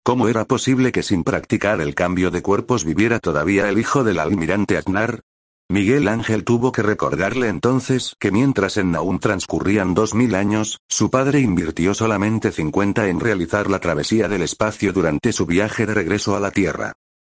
¿Cómo 0.04 0.28
era 0.28 0.44
posible 0.46 0.92
que 0.92 1.04
sin 1.04 1.24
practicar 1.24 1.80
el 1.80 1.94
cambio 1.94 2.32
de 2.32 2.42
cuerpos 2.42 2.86
viviera 2.86 3.20
todavía 3.20 3.70
el 3.70 3.78
hijo 3.78 4.04
del 4.04 4.18
almirante 4.18 4.78
Aznar? 4.78 5.22
Miguel 5.70 6.08
Ángel 6.08 6.46
tuvo 6.46 6.72
que 6.72 6.82
recordarle 6.82 7.50
entonces 7.50 8.16
que 8.22 8.32
mientras 8.32 8.78
en 8.78 8.92
Naum 8.92 9.20
transcurrían 9.20 9.94
dos 9.94 10.16
mil 10.16 10.34
años, 10.34 10.80
su 10.88 11.10
padre 11.10 11.42
invirtió 11.42 11.94
solamente 11.94 12.54
50 12.54 13.10
en 13.10 13.20
realizar 13.20 13.70
la 13.70 13.80
travesía 13.80 14.30
del 14.30 14.44
espacio 14.44 14.94
durante 14.94 15.34
su 15.34 15.46
viaje 15.46 15.86
de 15.86 15.94
regreso 15.94 16.38
a 16.38 16.40
la 16.40 16.52
Tierra. 16.52 16.94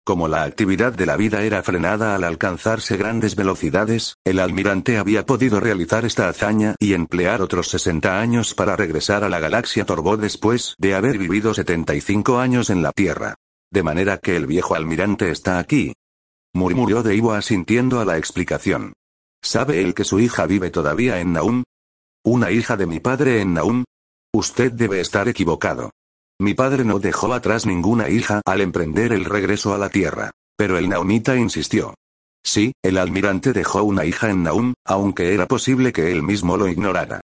Como 0.06 0.28
la 0.28 0.44
actividad 0.44 0.94
de 0.94 1.08
la 1.08 1.18
vida 1.18 1.42
era 1.42 1.64
frenada 1.64 2.14
al 2.14 2.24
alcanzarse 2.24 2.98
grandes 2.98 3.36
velocidades, 3.36 4.14
el 4.24 4.38
almirante 4.38 5.00
había 5.00 5.26
podido 5.26 5.60
realizar 5.60 6.06
esta 6.06 6.30
hazaña 6.30 6.76
y 6.78 6.94
emplear 6.94 7.42
otros 7.42 7.70
60 7.70 8.20
años 8.20 8.54
para 8.54 8.76
regresar 8.76 9.24
a 9.24 9.30
la 9.30 9.40
galaxia 9.40 9.86
Torbo 9.86 10.18
después 10.18 10.76
de 10.78 10.94
haber 10.94 11.18
vivido 11.18 11.56
75 11.56 12.38
años 12.38 12.70
en 12.70 12.84
la 12.84 12.92
Tierra. 12.92 13.34
De 13.72 13.82
manera 13.82 14.18
que 14.18 14.36
el 14.36 14.46
viejo 14.46 14.76
almirante 14.76 15.30
está 15.32 15.60
aquí, 15.60 15.94
murmuró 16.54 17.04
de 17.04 17.16
Ivo 17.16 17.34
asintiendo 17.34 18.00
a 18.00 18.06
la 18.06 18.18
explicación. 18.18 18.94
¿Sabe 19.42 19.82
él 19.82 19.94
que 19.94 20.04
su 20.04 20.20
hija 20.20 20.46
vive 20.46 20.70
todavía 20.70 21.20
en 21.20 21.34
Naum? 21.34 21.64
¿Una 22.24 22.52
hija 22.52 22.78
de 22.78 22.86
mi 22.86 23.00
padre 23.00 23.42
en 23.42 23.54
Naum? 23.54 23.84
Usted 24.34 24.72
debe 24.72 25.00
estar 25.00 25.28
equivocado. 25.28 25.92
Mi 26.40 26.54
padre 26.54 26.86
no 26.86 27.00
dejó 27.00 27.34
atrás 27.34 27.66
ninguna 27.66 28.10
hija 28.10 28.42
al 28.46 28.62
emprender 28.62 29.12
el 29.14 29.26
regreso 29.26 29.74
a 29.74 29.78
la 29.78 29.90
Tierra. 29.90 30.32
Pero 30.58 30.78
el 30.78 30.90
Naumita 30.90 31.38
insistió. 31.38 31.94
Sí, 32.44 32.74
el 32.84 32.98
almirante 32.98 33.54
dejó 33.54 33.84
una 33.84 34.06
hija 34.06 34.30
en 34.30 34.44
Naum, 34.44 34.74
aunque 34.86 35.34
era 35.34 35.48
posible 35.48 35.94
que 35.94 36.12
él 36.12 36.24
mismo 36.24 36.58
lo 36.58 36.68
ignorara. 36.68 37.22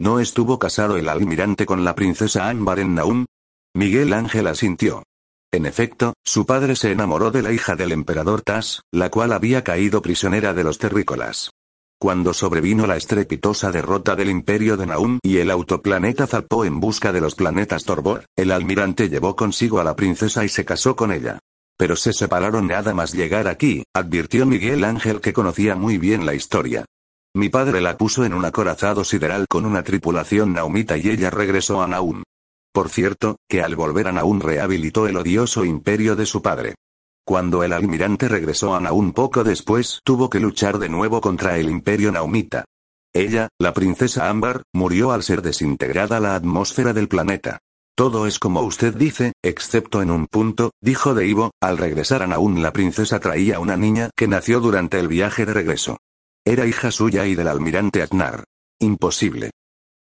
¿No 0.00 0.20
estuvo 0.20 0.58
casado 0.58 0.96
el 0.96 1.08
almirante 1.08 1.66
con 1.66 1.84
la 1.84 1.94
princesa 1.94 2.48
Ámbar 2.48 2.78
en 2.78 2.94
Naum? 2.94 3.26
Miguel 3.74 4.12
Ángel 4.12 4.46
asintió. 4.46 5.02
En 5.50 5.64
efecto, 5.64 6.12
su 6.24 6.44
padre 6.44 6.76
se 6.76 6.92
enamoró 6.92 7.30
de 7.30 7.40
la 7.40 7.52
hija 7.52 7.74
del 7.74 7.92
emperador 7.92 8.42
Tas, 8.42 8.82
la 8.92 9.10
cual 9.10 9.32
había 9.32 9.64
caído 9.64 10.02
prisionera 10.02 10.52
de 10.52 10.62
los 10.62 10.78
terrícolas. 10.78 11.50
Cuando 11.98 12.34
sobrevino 12.34 12.86
la 12.86 12.96
estrepitosa 12.96 13.72
derrota 13.72 14.14
del 14.14 14.28
imperio 14.30 14.76
de 14.76 14.86
Naum 14.86 15.18
y 15.22 15.38
el 15.38 15.50
autoplaneta 15.50 16.26
zarpó 16.26 16.64
en 16.64 16.78
busca 16.80 17.12
de 17.12 17.20
los 17.22 17.34
planetas 17.34 17.84
Torbor, 17.84 18.26
el 18.36 18.52
almirante 18.52 19.08
llevó 19.08 19.34
consigo 19.34 19.80
a 19.80 19.84
la 19.84 19.96
princesa 19.96 20.44
y 20.44 20.48
se 20.48 20.64
casó 20.64 20.94
con 20.94 21.12
ella. 21.12 21.38
Pero 21.78 21.96
se 21.96 22.12
separaron 22.12 22.66
nada 22.66 22.92
más 22.92 23.14
llegar 23.14 23.48
aquí, 23.48 23.84
advirtió 23.94 24.46
Miguel 24.46 24.84
Ángel 24.84 25.20
que 25.20 25.32
conocía 25.32 25.76
muy 25.76 25.96
bien 25.96 26.26
la 26.26 26.34
historia. 26.34 26.84
Mi 27.34 27.48
padre 27.48 27.80
la 27.80 27.96
puso 27.96 28.24
en 28.24 28.34
un 28.34 28.44
acorazado 28.44 29.02
sideral 29.02 29.46
con 29.48 29.64
una 29.64 29.82
tripulación 29.82 30.52
naumita 30.52 30.98
y 30.98 31.08
ella 31.08 31.30
regresó 31.30 31.82
a 31.82 31.88
Naum. 31.88 32.22
Por 32.78 32.90
cierto, 32.90 33.40
que 33.48 33.60
al 33.60 33.74
volver 33.74 34.06
a 34.06 34.12
Naun 34.12 34.38
rehabilitó 34.38 35.08
el 35.08 35.16
odioso 35.16 35.64
imperio 35.64 36.14
de 36.14 36.26
su 36.26 36.42
padre. 36.42 36.76
Cuando 37.26 37.64
el 37.64 37.72
almirante 37.72 38.28
regresó 38.28 38.76
a 38.76 38.80
Naun 38.80 39.12
poco 39.12 39.42
después, 39.42 39.98
tuvo 40.04 40.30
que 40.30 40.38
luchar 40.38 40.78
de 40.78 40.88
nuevo 40.88 41.20
contra 41.20 41.58
el 41.58 41.70
imperio 41.70 42.12
naumita. 42.12 42.66
Ella, 43.12 43.48
la 43.58 43.72
princesa 43.74 44.28
Ámbar, 44.28 44.62
murió 44.72 45.10
al 45.10 45.24
ser 45.24 45.42
desintegrada 45.42 46.20
la 46.20 46.36
atmósfera 46.36 46.92
del 46.92 47.08
planeta. 47.08 47.58
Todo 47.96 48.28
es 48.28 48.38
como 48.38 48.62
usted 48.62 48.94
dice, 48.94 49.32
excepto 49.42 50.00
en 50.00 50.12
un 50.12 50.28
punto, 50.28 50.70
dijo 50.80 51.14
Deivo, 51.14 51.50
al 51.60 51.78
regresar 51.78 52.22
a 52.22 52.28
Naun 52.28 52.62
la 52.62 52.72
princesa 52.72 53.18
traía 53.18 53.58
una 53.58 53.76
niña 53.76 54.10
que 54.14 54.28
nació 54.28 54.60
durante 54.60 55.00
el 55.00 55.08
viaje 55.08 55.46
de 55.46 55.52
regreso. 55.52 55.98
Era 56.44 56.64
hija 56.64 56.92
suya 56.92 57.26
y 57.26 57.34
del 57.34 57.48
almirante 57.48 58.02
Aznar. 58.02 58.44
Imposible. 58.78 59.50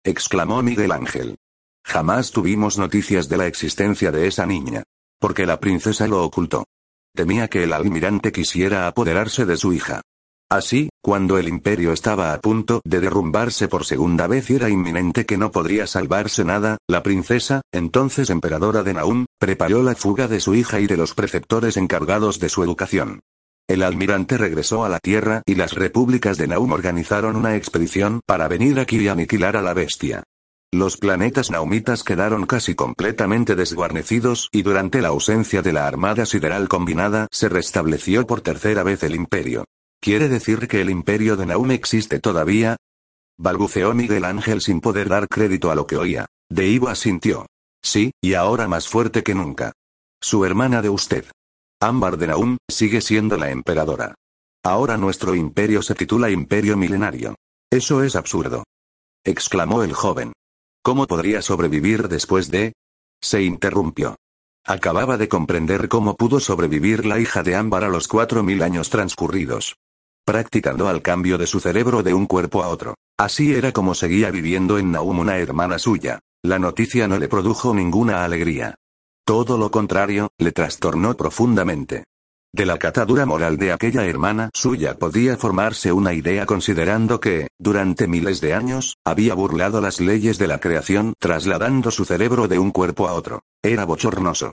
exclamó 0.06 0.64
Miguel 0.64 0.94
Ángel. 0.94 1.36
Jamás 1.84 2.32
tuvimos 2.32 2.78
noticias 2.78 3.28
de 3.30 3.38
la 3.38 3.48
existencia 3.48 4.12
de 4.12 4.28
esa 4.28 4.46
niña. 4.46 4.84
Porque 5.20 5.46
la 5.46 5.60
princesa 5.60 6.08
lo 6.08 6.24
ocultó. 6.24 6.66
Temía 7.14 7.48
que 7.48 7.64
el 7.64 7.74
almirante 7.74 8.32
quisiera 8.32 8.88
apoderarse 8.88 9.46
de 9.46 9.58
su 9.58 9.74
hija. 9.74 10.02
Así, 10.50 10.90
cuando 11.02 11.38
el 11.38 11.48
imperio 11.48 11.94
estaba 11.94 12.34
a 12.34 12.42
punto 12.42 12.82
de 12.84 13.00
derrumbarse 13.00 13.70
por 13.70 13.86
segunda 13.86 14.28
vez 14.28 14.50
y 14.50 14.56
era 14.56 14.70
inminente 14.70 15.26
que 15.26 15.38
no 15.38 15.50
podría 15.50 15.88
salvarse 15.88 16.44
nada, 16.44 16.78
la 16.90 17.04
princesa, 17.04 17.62
entonces 17.72 18.30
emperadora 18.30 18.84
de 18.84 18.94
Naum, 18.94 19.28
preparó 19.40 19.82
la 19.82 19.96
fuga 19.96 20.28
de 20.28 20.42
su 20.42 20.54
hija 20.54 20.82
y 20.82 20.88
de 20.88 20.98
los 20.98 21.14
preceptores 21.14 21.78
encargados 21.78 22.40
de 22.40 22.50
su 22.50 22.64
educación. 22.64 23.22
El 23.66 23.82
almirante 23.82 24.38
regresó 24.38 24.84
a 24.84 24.90
la 24.90 25.00
Tierra 25.00 25.42
y 25.46 25.56
las 25.56 25.72
repúblicas 25.72 26.38
de 26.38 26.48
Naum 26.48 26.74
organizaron 26.74 27.38
una 27.38 27.56
expedición 27.56 28.20
para 28.26 28.50
venir 28.50 28.78
aquí 28.82 28.98
y 28.98 29.08
aniquilar 29.08 29.56
a 29.56 29.62
la 29.62 29.74
bestia. 29.74 30.24
Los 30.74 30.96
planetas 30.96 31.52
naumitas 31.52 32.02
quedaron 32.02 32.46
casi 32.46 32.76
completamente 32.76 33.56
desguarnecidos 33.56 34.48
y 34.54 34.62
durante 34.62 35.02
la 35.02 35.10
ausencia 35.10 35.62
de 35.62 35.74
la 35.74 35.86
Armada 35.86 36.26
Sideral 36.26 36.70
Combinada 36.70 37.28
se 37.30 37.50
restableció 37.50 38.26
por 38.26 38.40
tercera 38.40 38.82
vez 38.82 39.04
el 39.04 39.16
imperio. 39.16 39.66
¿Quiere 40.00 40.30
decir 40.30 40.70
que 40.70 40.80
el 40.80 40.90
imperio 40.90 41.36
de 41.36 41.46
Naum 41.46 41.72
existe 41.72 42.22
todavía? 42.22 42.78
Balbuceó 43.38 43.94
Miguel 43.94 44.24
Ángel 44.24 44.62
sin 44.62 44.80
poder 44.80 45.10
dar 45.10 45.28
crédito 45.28 45.72
a 45.72 45.76
lo 45.76 45.88
que 45.88 45.98
oía. 45.98 46.28
De 46.50 46.68
Ivo 46.68 46.88
asintió. 46.88 47.48
Sí, 47.84 48.12
y 48.22 48.36
ahora 48.36 48.70
más 48.70 48.88
fuerte 48.88 49.24
que 49.24 49.36
nunca. 49.36 49.74
Su 50.22 50.46
hermana 50.46 50.82
de 50.82 50.90
usted. 50.90 51.26
Ámbar 51.82 52.16
de 52.16 52.28
Naum, 52.28 52.58
sigue 52.70 53.02
siendo 53.02 53.36
la 53.36 53.52
emperadora. 53.52 54.16
Ahora 54.64 54.96
nuestro 54.96 55.36
imperio 55.36 55.82
se 55.82 55.96
titula 55.96 56.30
Imperio 56.30 56.78
Milenario. 56.78 57.36
Eso 57.70 58.04
es 58.04 58.16
absurdo. 58.16 58.64
exclamó 59.26 59.84
el 59.84 59.92
joven. 59.94 60.32
¿Cómo 60.84 61.06
podría 61.06 61.44
sobrevivir 61.44 62.08
después 62.08 62.50
de? 62.50 62.74
Se 63.22 63.44
interrumpió. 63.44 64.16
Acababa 64.66 65.18
de 65.18 65.28
comprender 65.28 65.88
cómo 65.88 66.16
pudo 66.16 66.40
sobrevivir 66.40 67.06
la 67.06 67.20
hija 67.20 67.44
de 67.44 67.56
Ámbar 67.56 67.84
a 67.84 67.90
los 67.90 68.08
cuatro 68.08 68.42
mil 68.42 68.64
años 68.64 68.90
transcurridos. 68.90 69.76
Practicando 70.26 70.88
al 70.88 71.04
cambio 71.04 71.38
de 71.38 71.46
su 71.46 71.60
cerebro 71.60 72.02
de 72.02 72.16
un 72.16 72.26
cuerpo 72.26 72.64
a 72.64 72.70
otro. 72.70 72.96
Así 73.18 73.54
era 73.54 73.72
como 73.72 73.94
seguía 73.94 74.32
viviendo 74.32 74.80
en 74.80 74.92
Naum 74.92 75.20
una 75.20 75.38
hermana 75.38 75.78
suya. 75.78 76.20
La 76.44 76.58
noticia 76.58 77.08
no 77.08 77.20
le 77.20 77.28
produjo 77.28 77.76
ninguna 77.76 78.24
alegría. 78.24 78.74
Todo 79.24 79.60
lo 79.60 79.70
contrario, 79.70 80.30
le 80.40 80.52
trastornó 80.52 81.16
profundamente. 81.16 82.06
De 82.54 82.66
la 82.66 82.78
catadura 82.78 83.26
moral 83.26 83.56
de 83.56 83.72
aquella 83.72 84.06
hermana 84.06 84.50
suya 84.54 84.96
podía 84.96 85.38
formarse 85.38 85.94
una 85.94 86.14
idea 86.14 86.46
considerando 86.46 87.22
que, 87.22 87.48
durante 87.58 88.08
miles 88.08 88.42
de 88.42 88.54
años, 88.54 88.98
había 89.06 89.36
burlado 89.36 89.80
las 89.80 90.02
leyes 90.02 90.38
de 90.38 90.48
la 90.48 90.60
creación 90.60 91.14
trasladando 91.18 91.92
su 91.92 92.04
cerebro 92.04 92.50
de 92.50 92.60
un 92.60 92.72
cuerpo 92.72 93.08
a 93.08 93.14
otro. 93.14 93.44
Era 93.64 93.86
bochornoso. 93.86 94.52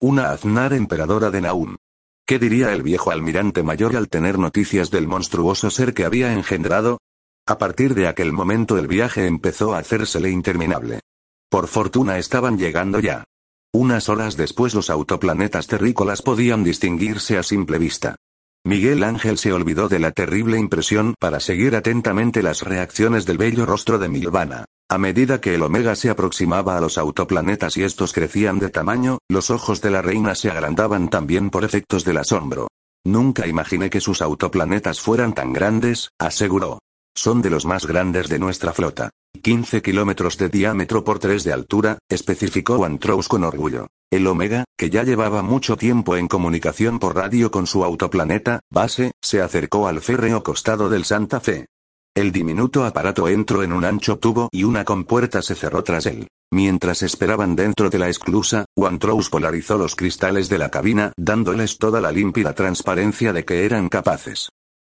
Una 0.00 0.30
Aznar 0.30 0.72
emperadora 0.74 1.32
de 1.32 1.40
Naum. 1.40 1.76
¿Qué 2.24 2.38
diría 2.38 2.72
el 2.72 2.84
viejo 2.84 3.10
almirante 3.10 3.64
mayor 3.64 3.96
al 3.96 4.08
tener 4.08 4.38
noticias 4.38 4.92
del 4.92 5.08
monstruoso 5.08 5.70
ser 5.70 5.92
que 5.92 6.04
había 6.04 6.32
engendrado? 6.32 6.98
A 7.46 7.58
partir 7.58 7.96
de 7.96 8.06
aquel 8.06 8.32
momento 8.32 8.78
el 8.78 8.86
viaje 8.86 9.26
empezó 9.26 9.74
a 9.74 9.78
hacérsele 9.78 10.30
interminable. 10.30 11.00
Por 11.48 11.66
fortuna 11.66 12.18
estaban 12.18 12.58
llegando 12.58 13.00
ya. 13.00 13.24
Unas 13.72 14.08
horas 14.08 14.36
después 14.36 14.74
los 14.74 14.90
autoplanetas 14.90 15.68
terrícolas 15.68 16.22
podían 16.22 16.64
distinguirse 16.64 17.38
a 17.38 17.44
simple 17.44 17.78
vista. 17.78 18.16
Miguel 18.64 19.04
Ángel 19.04 19.38
se 19.38 19.52
olvidó 19.52 19.88
de 19.88 20.00
la 20.00 20.10
terrible 20.10 20.58
impresión 20.58 21.14
para 21.18 21.38
seguir 21.38 21.76
atentamente 21.76 22.42
las 22.42 22.62
reacciones 22.62 23.26
del 23.26 23.38
bello 23.38 23.64
rostro 23.64 23.98
de 23.98 24.08
Milvana. 24.08 24.64
A 24.90 24.98
medida 24.98 25.40
que 25.40 25.54
el 25.54 25.62
Omega 25.62 25.94
se 25.94 26.10
aproximaba 26.10 26.76
a 26.76 26.80
los 26.80 26.98
autoplanetas 26.98 27.76
y 27.76 27.84
estos 27.84 28.12
crecían 28.12 28.58
de 28.58 28.70
tamaño, 28.70 29.18
los 29.30 29.50
ojos 29.50 29.80
de 29.80 29.90
la 29.90 30.02
reina 30.02 30.34
se 30.34 30.50
agrandaban 30.50 31.08
también 31.08 31.48
por 31.48 31.64
efectos 31.64 32.04
del 32.04 32.18
asombro. 32.18 32.66
Nunca 33.06 33.46
imaginé 33.46 33.88
que 33.88 34.00
sus 34.00 34.20
autoplanetas 34.20 35.00
fueran 35.00 35.32
tan 35.32 35.52
grandes, 35.52 36.10
aseguró. 36.18 36.80
son 37.14 37.40
de 37.40 37.50
los 37.50 37.66
más 37.66 37.86
grandes 37.86 38.28
de 38.28 38.38
nuestra 38.40 38.72
flota. 38.72 39.10
15 39.40 39.80
kilómetros 39.80 40.36
de 40.36 40.48
diámetro 40.48 41.02
por 41.02 41.18
3 41.18 41.44
de 41.44 41.52
altura, 41.52 41.98
especificó 42.08 42.76
Wantrous 42.76 43.28
con 43.28 43.44
orgullo. 43.44 43.86
El 44.10 44.26
Omega, 44.26 44.64
que 44.76 44.90
ya 44.90 45.02
llevaba 45.02 45.42
mucho 45.42 45.76
tiempo 45.76 46.16
en 46.16 46.28
comunicación 46.28 46.98
por 46.98 47.16
radio 47.16 47.50
con 47.50 47.66
su 47.66 47.84
autoplaneta, 47.84 48.60
base, 48.70 49.12
se 49.22 49.40
acercó 49.40 49.88
al 49.88 50.00
férreo 50.00 50.42
costado 50.42 50.90
del 50.90 51.04
Santa 51.04 51.40
Fe. 51.40 51.66
El 52.14 52.32
diminuto 52.32 52.84
aparato 52.84 53.28
entró 53.28 53.62
en 53.62 53.72
un 53.72 53.84
ancho 53.84 54.18
tubo 54.18 54.48
y 54.52 54.64
una 54.64 54.84
compuerta 54.84 55.42
se 55.42 55.54
cerró 55.54 55.84
tras 55.84 56.06
él. 56.06 56.26
Mientras 56.52 57.02
esperaban 57.02 57.54
dentro 57.54 57.88
de 57.88 57.98
la 57.98 58.08
esclusa, 58.08 58.64
Wantrous 58.76 59.30
polarizó 59.30 59.78
los 59.78 59.94
cristales 59.94 60.48
de 60.48 60.58
la 60.58 60.70
cabina, 60.70 61.12
dándoles 61.16 61.78
toda 61.78 62.00
la 62.00 62.10
límpida 62.10 62.54
transparencia 62.54 63.32
de 63.32 63.44
que 63.44 63.64
eran 63.64 63.88
capaces. 63.88 64.48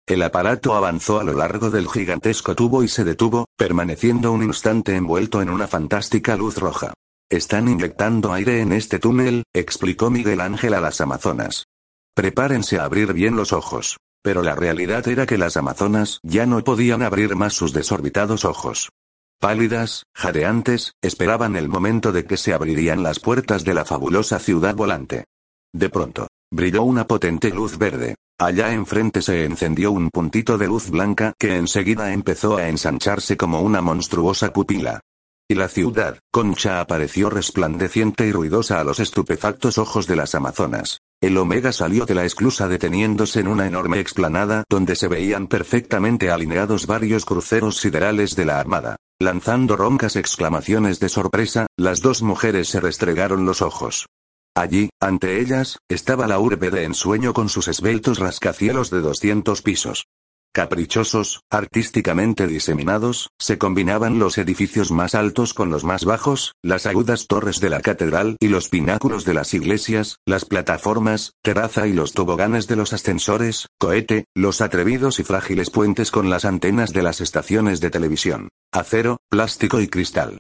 El 0.10 0.24
aparato 0.24 0.74
avanzó 0.74 1.20
a 1.20 1.24
lo 1.24 1.34
largo 1.34 1.70
del 1.70 1.88
gigantesco 1.88 2.56
tubo 2.56 2.82
y 2.82 2.88
se 2.88 3.04
detuvo, 3.04 3.46
permaneciendo 3.56 4.32
un 4.32 4.42
instante 4.42 4.96
envuelto 4.96 5.40
en 5.40 5.52
una 5.52 5.68
fantástica 5.68 6.36
luz 6.36 6.58
roja. 6.58 6.96
Están 7.30 7.68
inyectando 7.68 8.34
aire 8.34 8.62
en 8.62 8.72
este 8.72 8.98
túnel, 8.98 9.44
explicó 9.54 10.10
Miguel 10.10 10.42
Ángel 10.42 10.74
a 10.74 10.82
las 10.82 11.00
Amazonas. 11.00 11.68
Prepárense 12.16 12.80
a 12.80 12.86
abrir 12.86 13.14
bien 13.14 13.36
los 13.36 13.54
ojos. 13.54 13.98
Pero 14.24 14.42
la 14.42 14.56
realidad 14.56 15.08
era 15.08 15.28
que 15.28 15.38
las 15.38 15.58
Amazonas 15.58 16.20
ya 16.24 16.48
no 16.48 16.64
podían 16.64 17.04
abrir 17.04 17.36
más 17.36 17.54
sus 17.54 17.72
desorbitados 17.72 18.46
ojos. 18.46 18.90
Pálidas, 19.40 20.06
jadeantes, 20.16 20.94
esperaban 21.04 21.56
el 21.56 21.70
momento 21.70 22.12
de 22.12 22.26
que 22.26 22.36
se 22.36 22.56
abrirían 22.56 23.04
las 23.04 23.20
puertas 23.20 23.64
de 23.64 23.76
la 23.76 23.86
fabulosa 23.86 24.40
ciudad 24.40 24.74
volante. 24.74 25.26
De 25.72 25.90
pronto, 25.90 26.30
brilló 26.52 26.82
una 26.82 27.06
potente 27.06 27.52
luz 27.52 27.78
verde. 27.78 28.16
Allá 28.42 28.72
enfrente 28.72 29.22
se 29.22 29.44
encendió 29.44 29.92
un 29.92 30.10
puntito 30.10 30.58
de 30.58 30.68
luz 30.68 30.90
blanca 30.90 31.34
que 31.38 31.58
enseguida 31.58 32.14
empezó 32.14 32.56
a 32.56 32.70
ensancharse 32.70 33.36
como 33.36 33.60
una 33.60 33.82
monstruosa 33.82 34.54
pupila. 34.54 35.02
Y 35.50 35.56
la 35.56 35.68
ciudad, 35.68 36.20
Concha 36.32 36.80
apareció 36.80 37.30
resplandeciente 37.30 38.28
y 38.28 38.32
ruidosa 38.32 38.80
a 38.80 38.86
los 38.86 39.02
estupefactos 39.02 39.78
ojos 39.78 40.08
de 40.08 40.16
las 40.16 40.36
Amazonas. 40.36 41.02
El 41.20 41.38
Omega 41.38 41.74
salió 41.74 42.06
de 42.06 42.16
la 42.16 42.24
esclusa 42.24 42.70
deteniéndose 42.70 43.42
en 43.42 43.50
una 43.50 43.68
enorme 43.68 44.00
explanada 44.00 44.64
donde 44.70 44.96
se 44.96 45.10
veían 45.10 45.48
perfectamente 45.48 46.32
alineados 46.32 46.88
varios 46.88 47.26
cruceros 47.26 47.76
siderales 47.76 48.38
de 48.38 48.46
la 48.46 48.62
Armada. 48.62 48.96
Lanzando 49.20 49.76
roncas 49.76 50.16
exclamaciones 50.16 51.02
de 51.02 51.10
sorpresa, 51.10 51.68
las 51.76 52.00
dos 52.00 52.22
mujeres 52.22 52.70
se 52.70 52.80
restregaron 52.80 53.46
los 53.46 53.62
ojos. 53.62 54.06
Allí, 54.60 54.90
ante 55.00 55.40
ellas, 55.40 55.78
estaba 55.88 56.28
la 56.28 56.38
urbe 56.38 56.70
de 56.70 56.84
ensueño 56.84 57.34
con 57.34 57.48
sus 57.48 57.70
esbeltos 57.70 58.20
rascacielos 58.20 58.90
de 58.90 59.00
200 59.00 59.62
pisos. 59.62 60.08
Caprichosos, 60.54 61.40
artísticamente 61.50 62.46
diseminados, 62.46 63.30
se 63.40 63.58
combinaban 63.58 64.20
los 64.20 64.38
edificios 64.38 64.92
más 64.92 65.16
altos 65.16 65.54
con 65.54 65.70
los 65.70 65.86
más 65.86 66.04
bajos, 66.04 66.56
las 66.62 66.88
agudas 66.88 67.28
torres 67.28 67.62
de 67.62 67.70
la 67.70 67.80
catedral 67.80 68.36
y 68.42 68.50
los 68.50 68.68
pináculos 68.68 69.24
de 69.24 69.36
las 69.36 69.54
iglesias, 69.54 70.18
las 70.26 70.44
plataformas, 70.44 71.36
terraza 71.42 71.88
y 71.88 71.94
los 71.94 72.12
toboganes 72.12 72.68
de 72.68 72.76
los 72.76 72.92
ascensores, 72.92 73.68
cohete, 73.80 74.26
los 74.36 74.60
atrevidos 74.60 75.22
y 75.22 75.24
frágiles 75.24 75.70
puentes 75.70 76.12
con 76.12 76.30
las 76.30 76.44
antenas 76.44 76.92
de 76.92 77.04
las 77.04 77.22
estaciones 77.22 77.80
de 77.80 77.92
televisión, 77.92 78.50
acero, 78.74 79.20
plástico 79.30 79.80
y 79.80 79.88
cristal. 79.88 80.40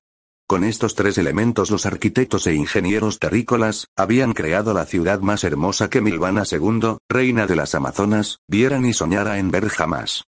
Con 0.50 0.64
estos 0.64 0.96
tres 0.96 1.20
elementos 1.20 1.70
los 1.70 1.86
arquitectos 1.86 2.48
e 2.48 2.56
ingenieros 2.56 3.20
terrícolas, 3.20 3.86
habían 3.96 4.34
creado 4.34 4.74
la 4.74 4.88
ciudad 4.88 5.20
más 5.20 5.44
hermosa 5.44 5.92
que 5.92 6.02
Milvana 6.02 6.42
II, 6.52 6.98
reina 7.08 7.46
de 7.46 7.56
las 7.56 7.76
Amazonas, 7.76 8.40
vieran 8.48 8.84
y 8.88 8.94
soñara 8.94 9.38
en 9.38 9.52
ver 9.52 9.70
jamás. 9.70 10.24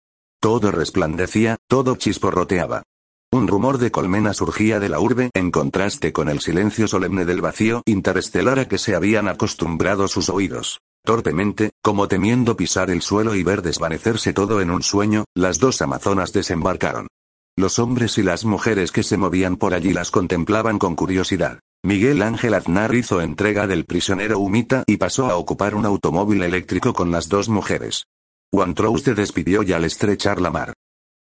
Todo 0.41 0.71
resplandecía, 0.71 1.59
todo 1.69 1.97
chisporroteaba. 1.97 2.83
Un 3.31 3.47
rumor 3.47 3.77
de 3.77 3.91
colmena 3.91 4.33
surgía 4.33 4.81
de 4.81 4.89
la 4.89 5.01
urbe 5.01 5.29
en 5.35 5.51
contraste 5.51 6.15
con 6.15 6.31
el 6.31 6.41
silencio 6.41 6.89
solemne 6.89 7.27
del 7.27 7.43
vacío 7.43 7.83
interestelar 7.85 8.59
a 8.59 8.69
que 8.69 8.79
se 8.79 8.95
habían 8.95 9.29
acostumbrado 9.29 10.09
sus 10.09 10.31
oídos. 10.31 10.81
Torpemente, 11.05 11.73
como 11.83 12.09
temiendo 12.09 12.57
pisar 12.57 12.89
el 12.89 13.03
suelo 13.03 13.35
y 13.35 13.43
ver 13.43 13.61
desvanecerse 13.61 14.33
todo 14.33 14.63
en 14.63 14.71
un 14.71 14.83
sueño, 14.83 15.27
las 15.35 15.59
dos 15.59 15.83
amazonas 15.83 16.33
desembarcaron. 16.33 17.07
Los 17.59 17.79
hombres 17.79 18.19
y 18.19 18.23
las 18.23 18.45
mujeres 18.45 18.93
que 18.93 19.03
se 19.03 19.17
movían 19.17 19.57
por 19.57 19.73
allí 19.73 19.95
las 19.95 20.11
contemplaban 20.11 20.79
con 20.79 20.95
curiosidad. 20.95 21.61
Miguel 21.83 22.21
Ángel 22.21 22.53
Aznar 22.53 22.95
hizo 22.95 23.23
entrega 23.23 23.67
del 23.67 23.87
prisionero 23.87 24.39
Humita 24.39 24.85
y 24.87 24.99
pasó 24.99 25.31
a 25.31 25.37
ocupar 25.37 25.75
un 25.75 25.87
automóvil 25.87 26.43
eléctrico 26.43 26.93
con 26.93 27.11
las 27.11 27.31
dos 27.31 27.49
mujeres. 27.49 28.05
Wantrous 28.53 29.05
se 29.05 29.15
despidió 29.15 29.63
y 29.63 29.73
al 29.73 29.87
estrechar 29.87 30.39
la 30.39 30.51
mar. 30.51 30.75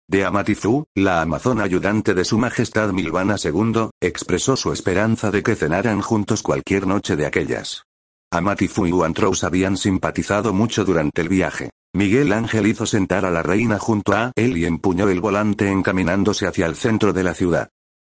De 0.10 0.26
Amatizú, 0.26 0.86
la 0.96 1.22
amazona 1.22 1.64
ayudante 1.64 2.16
de 2.16 2.26
su 2.26 2.40
majestad 2.40 2.94
Milvana 2.94 3.36
II, 3.44 3.92
expresó 4.02 4.56
su 4.56 4.74
esperanza 4.74 5.30
de 5.30 5.44
que 5.44 5.56
cenaran 5.56 6.02
juntos 6.02 6.42
cualquier 6.42 6.88
noche 6.88 7.16
de 7.16 7.28
aquellas. 7.28 7.84
Amatifu 8.32 8.88
y 8.88 8.92
Wantrous 8.92 9.44
habían 9.44 9.78
simpatizado 9.78 10.52
mucho 10.52 10.84
durante 10.84 11.22
el 11.22 11.30
viaje. 11.30 11.70
Miguel 11.93 12.32
Ángel 12.34 12.67
hizo 12.67 12.86
sentar 12.86 13.26
a 13.26 13.32
la 13.32 13.43
reina 13.43 13.80
junto 13.80 14.13
a 14.13 14.32
él 14.36 14.58
y 14.58 14.65
empuñó 14.65 15.10
el 15.10 15.21
volante 15.21 15.69
encaminándose 15.71 16.45
hacia 16.45 16.65
el 16.65 16.76
centro 16.76 17.13
de 17.13 17.23
la 17.23 17.34
ciudad. 17.34 17.69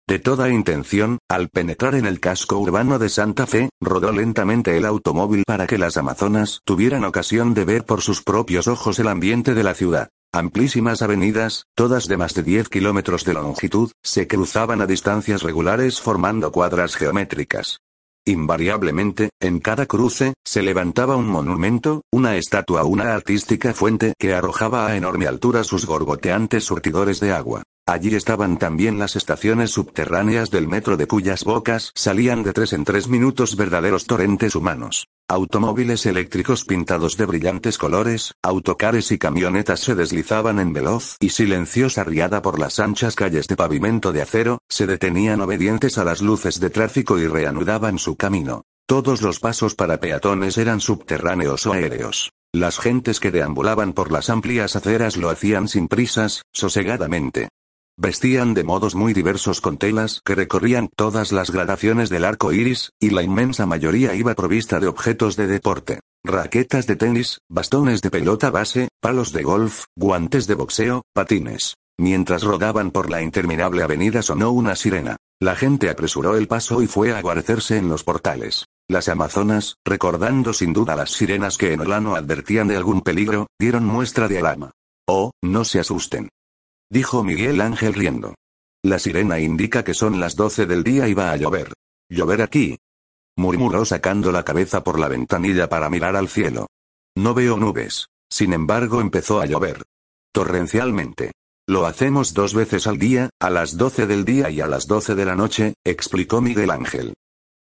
De 0.08 0.20
toda 0.20 0.50
intención, 0.50 1.18
al 1.28 1.50
penetrar 1.50 1.96
en 1.96 2.06
el 2.06 2.20
casco 2.20 2.60
urbano 2.60 3.00
de 3.00 3.10
Santa 3.10 3.48
Fe, 3.48 3.70
rodó 3.82 4.12
lentamente 4.12 4.78
el 4.78 4.86
automóvil 4.86 5.44
para 5.48 5.66
que 5.66 5.80
las 5.80 5.98
amazonas 5.98 6.62
tuvieran 6.64 7.06
ocasión 7.06 7.56
de 7.56 7.66
ver 7.66 7.86
por 7.86 8.02
sus 8.02 8.22
propios 8.22 8.68
ojos 8.68 9.00
el 9.00 9.08
ambiente 9.08 9.56
de 9.56 9.64
la 9.64 9.74
ciudad. 9.74 10.10
Amplísimas 10.32 11.02
avenidas, 11.02 11.64
todas 11.76 12.08
de 12.08 12.18
más 12.18 12.34
de 12.36 12.44
10 12.44 12.70
kilómetros 12.70 13.24
de 13.24 13.34
longitud, 13.34 13.92
se 14.04 14.28
cruzaban 14.28 14.82
a 14.82 14.86
distancias 14.86 15.42
regulares 15.42 16.02
formando 16.02 16.52
cuadras 16.52 16.96
geométricas. 16.96 17.80
Invariablemente, 18.28 19.30
en 19.40 19.60
cada 19.60 19.86
cruce, 19.86 20.34
se 20.44 20.64
levantaba 20.64 21.16
un 21.16 21.28
monumento, 21.28 22.02
una 22.12 22.36
estatua 22.38 22.84
o 22.84 22.88
una 22.88 23.14
artística 23.14 23.72
fuente 23.72 24.14
que 24.18 24.34
arrojaba 24.34 24.88
a 24.88 24.98
enorme 24.98 25.28
altura 25.28 25.64
sus 25.64 25.86
gorgoteantes 25.86 26.64
surtidores 26.64 27.20
de 27.20 27.32
agua. 27.32 27.62
Allí 27.88 28.16
estaban 28.16 28.58
también 28.58 28.98
las 28.98 29.16
estaciones 29.16 29.70
subterráneas 29.70 30.50
del 30.50 30.68
metro 30.68 30.98
de 30.98 31.06
cuyas 31.06 31.44
bocas 31.44 31.92
salían 31.94 32.42
de 32.42 32.52
tres 32.52 32.74
en 32.74 32.84
tres 32.84 33.08
minutos 33.08 33.56
verdaderos 33.56 34.08
torrentes 34.08 34.56
humanos. 34.56 35.08
Automóviles 35.28 36.08
eléctricos 36.08 36.66
pintados 36.66 37.16
de 37.16 37.28
brillantes 37.28 37.78
colores, 37.78 38.34
autocares 38.42 39.12
y 39.12 39.20
camionetas 39.20 39.82
se 39.82 39.94
deslizaban 39.94 40.58
en 40.60 40.74
veloz 40.74 41.18
y 41.20 41.30
silenciosa 41.30 42.04
riada 42.04 42.42
por 42.42 42.58
las 42.60 42.80
anchas 42.80 43.16
calles 43.16 43.48
de 43.48 43.56
pavimento 43.56 44.12
de 44.12 44.24
acero, 44.24 44.58
se 44.68 44.88
detenían 44.88 45.42
obedientes 45.42 46.00
a 46.00 46.04
las 46.04 46.24
luces 46.24 46.60
de 46.60 46.72
tráfico 46.72 47.20
y 47.20 47.28
reanudaban 47.28 48.00
su 48.00 48.16
camino. 48.16 48.64
Todos 48.88 49.22
los 49.22 49.40
pasos 49.40 49.76
para 49.76 50.00
peatones 50.00 50.58
eran 50.58 50.80
subterráneos 50.80 51.68
o 51.68 51.74
aéreos. 51.74 52.32
Las 52.52 52.80
gentes 52.80 53.20
que 53.20 53.32
deambulaban 53.32 53.94
por 53.94 54.12
las 54.12 54.30
amplias 54.30 54.76
aceras 54.76 55.18
lo 55.18 55.30
hacían 55.30 55.68
sin 55.68 55.88
prisas, 55.88 56.42
sosegadamente. 56.52 57.50
Vestían 57.98 58.54
de 58.54 58.66
modos 58.66 58.94
muy 58.94 59.14
diversos 59.14 59.62
con 59.62 59.78
telas 59.78 60.20
que 60.26 60.36
recorrían 60.36 60.90
todas 60.98 61.32
las 61.32 61.50
gradaciones 61.50 62.10
del 62.10 62.26
arco 62.26 62.52
iris, 62.52 62.92
y 63.00 63.12
la 63.12 63.24
inmensa 63.24 63.66
mayoría 63.66 64.14
iba 64.16 64.36
provista 64.36 64.82
de 64.82 64.88
objetos 64.88 65.38
de 65.38 65.48
deporte. 65.48 66.02
Raquetas 66.22 66.88
de 66.88 66.98
tenis, 66.98 67.40
bastones 67.50 68.02
de 68.02 68.12
pelota 68.12 68.50
base, 68.50 68.90
palos 69.00 69.32
de 69.32 69.44
golf, 69.44 69.86
guantes 69.96 70.46
de 70.46 70.56
boxeo, 70.56 71.04
patines. 71.14 71.76
Mientras 71.98 72.44
rodaban 72.44 72.92
por 72.92 73.10
la 73.10 73.22
interminable 73.22 73.82
avenida 73.82 74.22
sonó 74.22 74.52
una 74.52 74.76
sirena. 74.76 75.16
La 75.40 75.56
gente 75.56 75.90
apresuró 75.90 76.36
el 76.36 76.50
paso 76.50 76.82
y 76.82 76.88
fue 76.88 77.16
a 77.16 77.22
guarecerse 77.22 77.78
en 77.78 77.88
los 77.88 78.04
portales. 78.04 78.66
Las 78.90 79.08
amazonas, 79.08 79.78
recordando 79.86 80.52
sin 80.52 80.74
duda 80.74 80.98
las 80.98 81.12
sirenas 81.12 81.58
que 81.58 81.72
en 81.72 81.80
Olano 81.80 82.16
advertían 82.16 82.68
de 82.68 82.76
algún 82.76 83.02
peligro, 83.02 83.48
dieron 83.58 83.86
muestra 83.86 84.28
de 84.28 84.40
alarma. 84.40 84.72
Oh, 85.08 85.32
no 85.42 85.64
se 85.64 85.80
asusten 85.80 86.28
dijo 86.90 87.24
Miguel 87.24 87.62
Ángel 87.62 87.94
riendo. 87.94 88.36
La 88.84 89.00
sirena 89.00 89.40
indica 89.40 89.84
que 89.84 89.94
son 89.94 90.20
las 90.20 90.36
doce 90.36 90.66
del 90.66 90.84
día 90.84 91.08
y 91.08 91.14
va 91.14 91.32
a 91.32 91.38
llover. 91.38 91.74
¿Llover 92.10 92.42
aquí? 92.42 92.78
murmuró 93.36 93.84
sacando 93.84 94.32
la 94.32 94.44
cabeza 94.44 94.84
por 94.84 95.00
la 95.00 95.08
ventanilla 95.08 95.68
para 95.68 95.90
mirar 95.90 96.16
al 96.16 96.30
cielo. 96.30 96.68
No 97.16 97.34
veo 97.34 97.58
nubes. 97.58 98.08
Sin 98.30 98.54
embargo, 98.54 99.02
empezó 99.02 99.42
a 99.42 99.46
llover. 99.46 99.84
Torrencialmente. 100.32 101.32
Lo 101.68 101.86
hacemos 101.86 102.34
dos 102.34 102.54
veces 102.54 102.86
al 102.86 103.00
día, 103.00 103.30
a 103.40 103.50
las 103.50 103.78
doce 103.78 104.06
del 104.06 104.24
día 104.24 104.50
y 104.50 104.62
a 104.62 104.68
las 104.68 104.86
doce 104.86 105.16
de 105.16 105.26
la 105.26 105.36
noche, 105.36 105.74
explicó 105.84 106.42
Miguel 106.42 106.70
Ángel. 106.70 107.14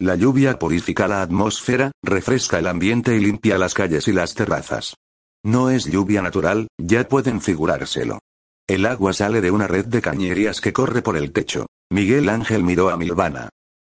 La 0.00 0.16
lluvia 0.16 0.58
purifica 0.58 1.06
la 1.06 1.22
atmósfera, 1.22 1.92
refresca 2.02 2.58
el 2.58 2.66
ambiente 2.66 3.14
y 3.14 3.20
limpia 3.20 3.58
las 3.58 3.74
calles 3.74 4.08
y 4.08 4.12
las 4.12 4.34
terrazas. 4.34 4.96
No 5.44 5.70
es 5.70 5.84
lluvia 5.84 6.22
natural, 6.22 6.66
ya 6.78 7.06
pueden 7.06 7.40
figurárselo. 7.40 8.18
El 8.68 8.86
agua 8.86 9.12
sale 9.12 9.40
de 9.40 9.50
una 9.50 9.66
red 9.66 9.86
de 9.86 10.00
cañerías 10.00 10.60
que 10.60 10.72
corre 10.72 11.02
por 11.02 11.16
el 11.16 11.32
techo. 11.32 11.66
Miguel 11.90 12.28
Ángel 12.28 12.62
miró 12.62 12.90
a 12.90 12.96
Milvana. 12.96 13.48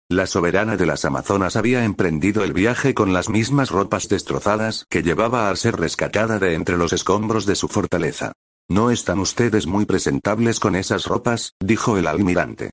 La 0.09 0.27
soberana 0.27 0.77
de 0.77 0.85
las 0.85 1.05
Amazonas 1.05 1.55
había 1.55 1.85
emprendido 1.85 2.43
el 2.43 2.53
viaje 2.53 2.93
con 2.93 3.13
las 3.13 3.29
mismas 3.29 3.69
ropas 3.69 4.09
destrozadas 4.09 4.85
que 4.89 5.01
llevaba 5.01 5.49
al 5.49 5.57
ser 5.57 5.75
rescatada 5.75 6.39
de 6.39 6.53
entre 6.55 6.77
los 6.77 6.91
escombros 6.91 7.45
de 7.45 7.55
su 7.55 7.67
fortaleza. 7.67 8.33
No 8.69 8.91
están 8.91 9.19
ustedes 9.19 9.67
muy 9.67 9.85
presentables 9.85 10.59
con 10.59 10.75
esas 10.75 11.05
ropas, 11.05 11.53
dijo 11.59 11.97
el 11.97 12.07
almirante. 12.07 12.71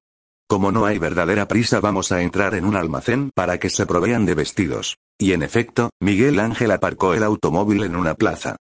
Como 0.48 0.72
no 0.72 0.86
hay 0.86 0.98
verdadera 0.98 1.46
prisa 1.46 1.80
vamos 1.80 2.10
a 2.12 2.22
entrar 2.22 2.54
en 2.54 2.64
un 2.64 2.76
almacén 2.76 3.30
para 3.34 3.58
que 3.58 3.70
se 3.70 3.86
provean 3.86 4.26
de 4.26 4.34
vestidos. 4.34 4.96
Y 5.18 5.32
en 5.32 5.42
efecto, 5.42 5.90
Miguel 6.00 6.40
Ángel 6.40 6.72
aparcó 6.72 7.14
el 7.14 7.22
automóvil 7.22 7.84
en 7.84 7.94
una 7.94 8.14
plaza. 8.14 8.56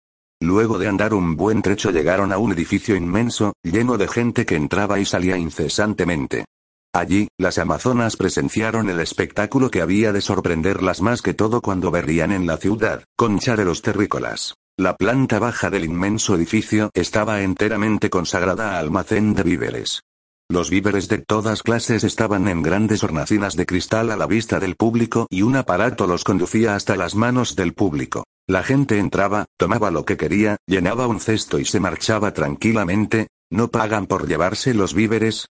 Luego 0.46 0.78
de 0.78 0.88
andar 0.88 1.16
un 1.16 1.36
buen 1.36 1.64
trecho 1.64 1.90
llegaron 1.90 2.32
a 2.32 2.38
un 2.38 2.52
edificio 2.52 2.96
inmenso, 2.96 3.54
lleno 3.64 3.98
de 3.98 4.08
gente 4.08 4.46
que 4.46 4.56
entraba 4.56 5.00
y 5.00 5.06
salía 5.06 5.38
incesantemente. 5.38 6.46
Allí, 6.94 7.30
las 7.40 7.58
amazonas 7.58 8.16
presenciaron 8.16 8.88
el 8.92 9.00
espectáculo 9.00 9.72
que 9.72 9.82
había 9.82 10.14
de 10.14 10.22
sorprenderlas 10.22 11.02
más 11.02 11.24
que 11.24 11.34
todo 11.34 11.62
cuando 11.62 11.90
verían 11.90 12.32
en 12.32 12.46
la 12.46 12.58
ciudad, 12.58 13.04
concha 13.18 13.56
de 13.56 13.66
los 13.66 13.82
terrícolas. 13.82 14.54
La 14.78 14.96
planta 14.96 15.40
baja 15.40 15.72
del 15.72 15.84
inmenso 15.84 16.36
edificio 16.36 16.92
estaba 16.94 17.42
enteramente 17.42 18.12
consagrada 18.12 18.76
a 18.76 18.80
almacén 18.80 19.34
de 19.34 19.42
víveres. 19.42 20.02
Los 20.48 20.70
víveres 20.70 21.08
de 21.08 21.18
todas 21.18 21.64
clases 21.64 22.04
estaban 22.04 22.48
en 22.48 22.62
grandes 22.62 23.04
hornacinas 23.04 23.56
de 23.56 23.66
cristal 23.66 24.12
a 24.12 24.16
la 24.16 24.28
vista 24.28 24.60
del 24.60 24.76
público 24.76 25.26
y 25.32 25.42
un 25.42 25.56
aparato 25.56 26.06
los 26.06 26.24
conducía 26.24 26.76
hasta 26.76 26.96
las 26.96 27.16
manos 27.16 27.56
del 27.56 27.74
público. 27.74 28.26
La 28.48 28.62
gente 28.62 29.00
entraba, 29.00 29.46
tomaba 29.58 29.90
lo 29.90 30.06
que 30.06 30.18
quería, 30.18 30.58
llenaba 30.68 31.08
un 31.08 31.20
cesto 31.20 31.58
y 31.60 31.66
se 31.66 31.80
marchaba 31.80 32.32
tranquilamente. 32.34 33.28
¿No 33.50 33.70
pagan 33.70 34.06
por 34.08 34.28
llevarse 34.28 34.74
los 34.74 34.94
víveres? 34.94 35.48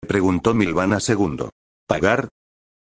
Preguntó 0.00 0.54
Milvana 0.54 1.00
segundo. 1.00 1.50
¿Pagar? 1.86 2.28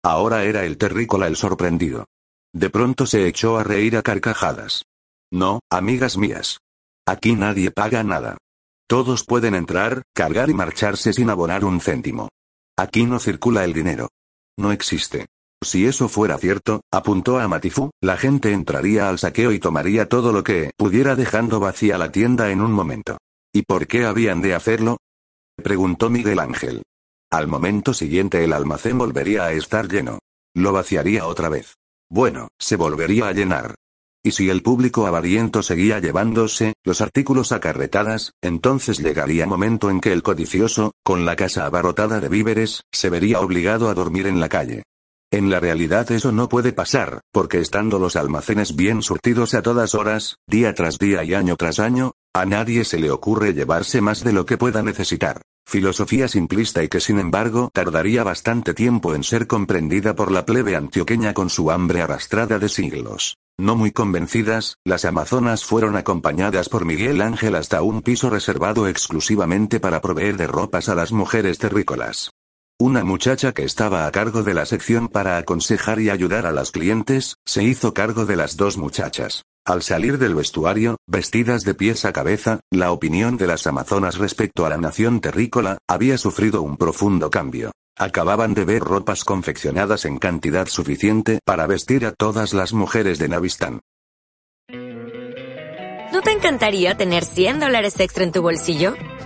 Ahora 0.02 0.44
era 0.44 0.64
el 0.64 0.76
terrícola 0.76 1.26
el 1.26 1.36
sorprendido. 1.36 2.06
De 2.52 2.70
pronto 2.70 3.06
se 3.06 3.26
echó 3.26 3.58
a 3.58 3.64
reír 3.64 3.96
a 3.96 4.02
carcajadas. 4.02 4.84
No, 5.30 5.60
amigas 5.70 6.16
mías. 6.16 6.58
Aquí 7.06 7.34
nadie 7.34 7.70
paga 7.70 8.02
nada. 8.02 8.38
Todos 8.86 9.24
pueden 9.24 9.54
entrar, 9.54 10.02
cargar 10.14 10.50
y 10.50 10.54
marcharse 10.54 11.12
sin 11.12 11.30
abonar 11.30 11.64
un 11.64 11.80
céntimo. 11.80 12.28
Aquí 12.76 13.04
no 13.06 13.18
circula 13.18 13.64
el 13.64 13.72
dinero. 13.72 14.08
No 14.56 14.72
existe. 14.72 15.26
Si 15.64 15.86
eso 15.86 16.08
fuera 16.08 16.36
cierto, 16.38 16.82
apuntó 16.92 17.38
a 17.38 17.48
Matifú, 17.48 17.90
la 18.00 18.16
gente 18.16 18.52
entraría 18.52 19.08
al 19.08 19.18
saqueo 19.18 19.50
y 19.50 19.58
tomaría 19.58 20.08
todo 20.08 20.30
lo 20.30 20.44
que 20.44 20.70
pudiera 20.76 21.16
dejando 21.16 21.58
vacía 21.58 21.98
la 21.98 22.12
tienda 22.12 22.50
en 22.50 22.60
un 22.60 22.70
momento. 22.70 23.16
¿Y 23.52 23.62
por 23.62 23.86
qué 23.86 24.04
habían 24.04 24.42
de 24.42 24.54
hacerlo? 24.54 24.98
preguntó 25.56 26.10
Miguel 26.10 26.38
Ángel. 26.38 26.82
Al 27.30 27.48
momento 27.48 27.94
siguiente 27.94 28.44
el 28.44 28.52
almacén 28.52 28.98
volvería 28.98 29.44
a 29.44 29.52
estar 29.52 29.88
lleno. 29.88 30.18
Lo 30.54 30.72
vaciaría 30.72 31.26
otra 31.26 31.48
vez. 31.48 31.74
Bueno, 32.10 32.48
se 32.58 32.76
volvería 32.76 33.28
a 33.28 33.32
llenar. 33.32 33.74
Y 34.22 34.32
si 34.32 34.50
el 34.50 34.62
público 34.62 35.06
avariento 35.06 35.62
seguía 35.62 35.98
llevándose 35.98 36.74
los 36.84 37.00
artículos 37.00 37.52
a 37.52 37.60
carretadas, 37.60 38.32
entonces 38.42 38.98
llegaría 38.98 39.46
momento 39.46 39.90
en 39.90 40.00
que 40.00 40.12
el 40.12 40.22
codicioso, 40.22 40.92
con 41.02 41.24
la 41.24 41.36
casa 41.36 41.66
abarrotada 41.66 42.20
de 42.20 42.28
víveres, 42.28 42.82
se 42.92 43.10
vería 43.10 43.40
obligado 43.40 43.88
a 43.88 43.94
dormir 43.94 44.26
en 44.26 44.40
la 44.40 44.48
calle. 44.48 44.82
En 45.34 45.50
la 45.50 45.58
realidad 45.58 46.12
eso 46.12 46.30
no 46.30 46.48
puede 46.48 46.72
pasar, 46.72 47.20
porque 47.32 47.58
estando 47.58 47.98
los 47.98 48.14
almacenes 48.14 48.76
bien 48.76 49.02
surtidos 49.02 49.54
a 49.54 49.62
todas 49.62 49.96
horas, 49.96 50.36
día 50.46 50.72
tras 50.74 50.96
día 50.96 51.24
y 51.24 51.34
año 51.34 51.56
tras 51.56 51.80
año, 51.80 52.12
a 52.32 52.46
nadie 52.46 52.84
se 52.84 53.00
le 53.00 53.10
ocurre 53.10 53.52
llevarse 53.52 54.00
más 54.00 54.22
de 54.22 54.32
lo 54.32 54.46
que 54.46 54.58
pueda 54.58 54.84
necesitar. 54.84 55.42
Filosofía 55.66 56.28
simplista 56.28 56.84
y 56.84 56.88
que 56.88 57.00
sin 57.00 57.18
embargo 57.18 57.68
tardaría 57.72 58.22
bastante 58.22 58.74
tiempo 58.74 59.12
en 59.16 59.24
ser 59.24 59.48
comprendida 59.48 60.14
por 60.14 60.30
la 60.30 60.46
plebe 60.46 60.76
antioqueña 60.76 61.34
con 61.34 61.50
su 61.50 61.72
hambre 61.72 62.02
arrastrada 62.02 62.60
de 62.60 62.68
siglos. 62.68 63.36
No 63.58 63.74
muy 63.74 63.90
convencidas, 63.90 64.76
las 64.84 65.04
amazonas 65.04 65.64
fueron 65.64 65.96
acompañadas 65.96 66.68
por 66.68 66.84
Miguel 66.84 67.20
Ángel 67.20 67.56
hasta 67.56 67.82
un 67.82 68.02
piso 68.02 68.30
reservado 68.30 68.86
exclusivamente 68.86 69.80
para 69.80 70.00
proveer 70.00 70.36
de 70.36 70.46
ropas 70.46 70.88
a 70.88 70.94
las 70.94 71.10
mujeres 71.10 71.58
terrícolas. 71.58 72.30
Una 72.80 73.04
muchacha 73.04 73.52
que 73.52 73.62
estaba 73.62 74.04
a 74.04 74.10
cargo 74.10 74.42
de 74.42 74.52
la 74.52 74.66
sección 74.66 75.06
para 75.06 75.38
aconsejar 75.38 76.00
y 76.00 76.10
ayudar 76.10 76.44
a 76.44 76.50
las 76.50 76.72
clientes, 76.72 77.36
se 77.44 77.62
hizo 77.62 77.94
cargo 77.94 78.26
de 78.26 78.34
las 78.34 78.56
dos 78.56 78.78
muchachas. 78.78 79.44
Al 79.64 79.82
salir 79.82 80.18
del 80.18 80.34
vestuario, 80.34 80.96
vestidas 81.06 81.62
de 81.62 81.74
pies 81.74 82.04
a 82.04 82.12
cabeza, 82.12 82.58
la 82.72 82.90
opinión 82.90 83.36
de 83.36 83.46
las 83.46 83.68
amazonas 83.68 84.18
respecto 84.18 84.66
a 84.66 84.70
la 84.70 84.76
nación 84.76 85.20
terrícola, 85.20 85.78
había 85.88 86.18
sufrido 86.18 86.62
un 86.62 86.76
profundo 86.76 87.30
cambio. 87.30 87.70
Acababan 87.96 88.54
de 88.54 88.64
ver 88.64 88.82
ropas 88.82 89.22
confeccionadas 89.22 90.04
en 90.04 90.18
cantidad 90.18 90.66
suficiente 90.66 91.38
para 91.44 91.68
vestir 91.68 92.04
a 92.04 92.10
todas 92.10 92.54
las 92.54 92.72
mujeres 92.72 93.20
de 93.20 93.28
Navistán. 93.28 93.80
¿No 96.12 96.22
te 96.22 96.32
encantaría 96.32 96.96
tener 96.96 97.24
100 97.24 97.60
dólares 97.60 97.98
extra 98.00 98.24
en 98.24 98.32
tu 98.32 98.42
bolsillo? 98.42 98.94